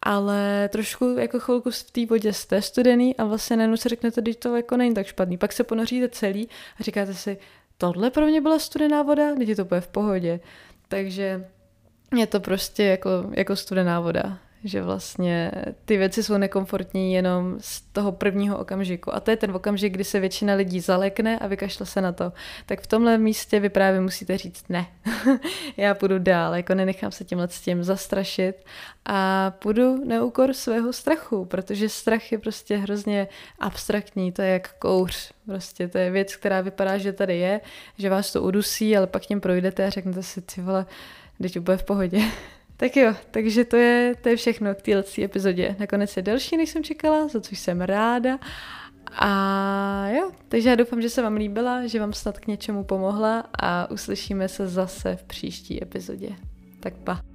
ale 0.04 0.68
trošku 0.72 1.16
jako 1.18 1.40
chvilku 1.40 1.70
v 1.70 1.90
té 1.90 2.06
vodě 2.06 2.32
jste 2.32 2.62
studený 2.62 3.16
a 3.16 3.24
vlastně 3.24 3.56
najednou 3.56 3.76
si 3.76 3.88
řeknete, 3.88 4.22
že 4.26 4.36
to 4.36 4.56
jako 4.56 4.76
není 4.76 4.94
tak 4.94 5.06
špatný. 5.06 5.38
Pak 5.38 5.52
se 5.52 5.64
ponoříte 5.64 6.08
celý 6.08 6.48
a 6.80 6.82
říkáte 6.82 7.14
si, 7.14 7.38
tohle 7.78 8.10
pro 8.10 8.26
mě 8.26 8.40
byla 8.40 8.58
studená 8.58 9.02
voda, 9.02 9.34
teď 9.34 9.48
je 9.48 9.56
to 9.56 9.64
bude 9.64 9.80
v 9.80 9.88
pohodě. 9.88 10.40
Takže 10.88 11.46
je 12.16 12.26
to 12.26 12.40
prostě 12.40 12.84
jako, 12.84 13.10
jako 13.36 13.56
studená 13.56 14.00
voda 14.00 14.38
že 14.64 14.82
vlastně 14.82 15.52
ty 15.84 15.96
věci 15.96 16.22
jsou 16.22 16.38
nekomfortní 16.38 17.14
jenom 17.14 17.56
z 17.60 17.80
toho 17.80 18.12
prvního 18.12 18.58
okamžiku. 18.58 19.14
A 19.14 19.20
to 19.20 19.30
je 19.30 19.36
ten 19.36 19.50
okamžik, 19.50 19.92
kdy 19.92 20.04
se 20.04 20.20
většina 20.20 20.54
lidí 20.54 20.80
zalekne 20.80 21.38
a 21.38 21.46
vykašle 21.46 21.86
se 21.86 22.00
na 22.00 22.12
to. 22.12 22.32
Tak 22.66 22.80
v 22.80 22.86
tomhle 22.86 23.18
místě 23.18 23.60
vy 23.60 23.68
právě 23.68 24.00
musíte 24.00 24.38
říct 24.38 24.64
ne. 24.68 24.86
Já 25.76 25.94
půjdu 25.94 26.18
dál, 26.18 26.54
jako 26.54 26.74
nenechám 26.74 27.12
se 27.12 27.24
tímhle 27.24 27.48
s 27.48 27.60
tím 27.60 27.84
zastrašit 27.84 28.56
a 29.06 29.50
půjdu 29.50 30.04
na 30.04 30.24
úkor 30.24 30.52
svého 30.52 30.92
strachu, 30.92 31.44
protože 31.44 31.88
strach 31.88 32.32
je 32.32 32.38
prostě 32.38 32.76
hrozně 32.76 33.28
abstraktní, 33.58 34.32
to 34.32 34.42
je 34.42 34.48
jak 34.48 34.74
kouř. 34.78 35.32
Prostě 35.46 35.88
to 35.88 35.98
je 35.98 36.10
věc, 36.10 36.36
která 36.36 36.60
vypadá, 36.60 36.98
že 36.98 37.12
tady 37.12 37.38
je, 37.38 37.60
že 37.98 38.10
vás 38.10 38.32
to 38.32 38.42
udusí, 38.42 38.96
ale 38.96 39.06
pak 39.06 39.22
tím 39.22 39.40
projdete 39.40 39.86
a 39.86 39.90
řeknete 39.90 40.22
si, 40.22 40.40
ty 40.42 40.60
vole, 40.60 40.86
teď 41.42 41.58
bude 41.58 41.76
v 41.76 41.84
pohodě. 41.84 42.22
Tak 42.76 42.96
jo, 42.96 43.14
takže 43.30 43.64
to 43.64 43.76
je, 43.76 44.14
to 44.22 44.28
je 44.28 44.36
všechno 44.36 44.74
k 44.74 44.82
této 44.82 45.22
epizodě. 45.22 45.76
Nakonec 45.78 46.16
je 46.16 46.22
delší, 46.22 46.56
než 46.56 46.70
jsem 46.70 46.84
čekala, 46.84 47.28
za 47.28 47.40
což 47.40 47.58
jsem 47.58 47.80
ráda. 47.80 48.38
A 49.18 50.08
jo, 50.08 50.30
takže 50.48 50.68
já 50.68 50.74
doufám, 50.74 51.02
že 51.02 51.10
se 51.10 51.22
vám 51.22 51.34
líbila, 51.34 51.86
že 51.86 52.00
vám 52.00 52.12
snad 52.12 52.38
k 52.38 52.46
něčemu 52.46 52.84
pomohla 52.84 53.44
a 53.58 53.90
uslyšíme 53.90 54.48
se 54.48 54.68
zase 54.68 55.16
v 55.16 55.24
příští 55.24 55.82
epizodě. 55.82 56.30
Tak 56.80 56.94
pa. 56.94 57.33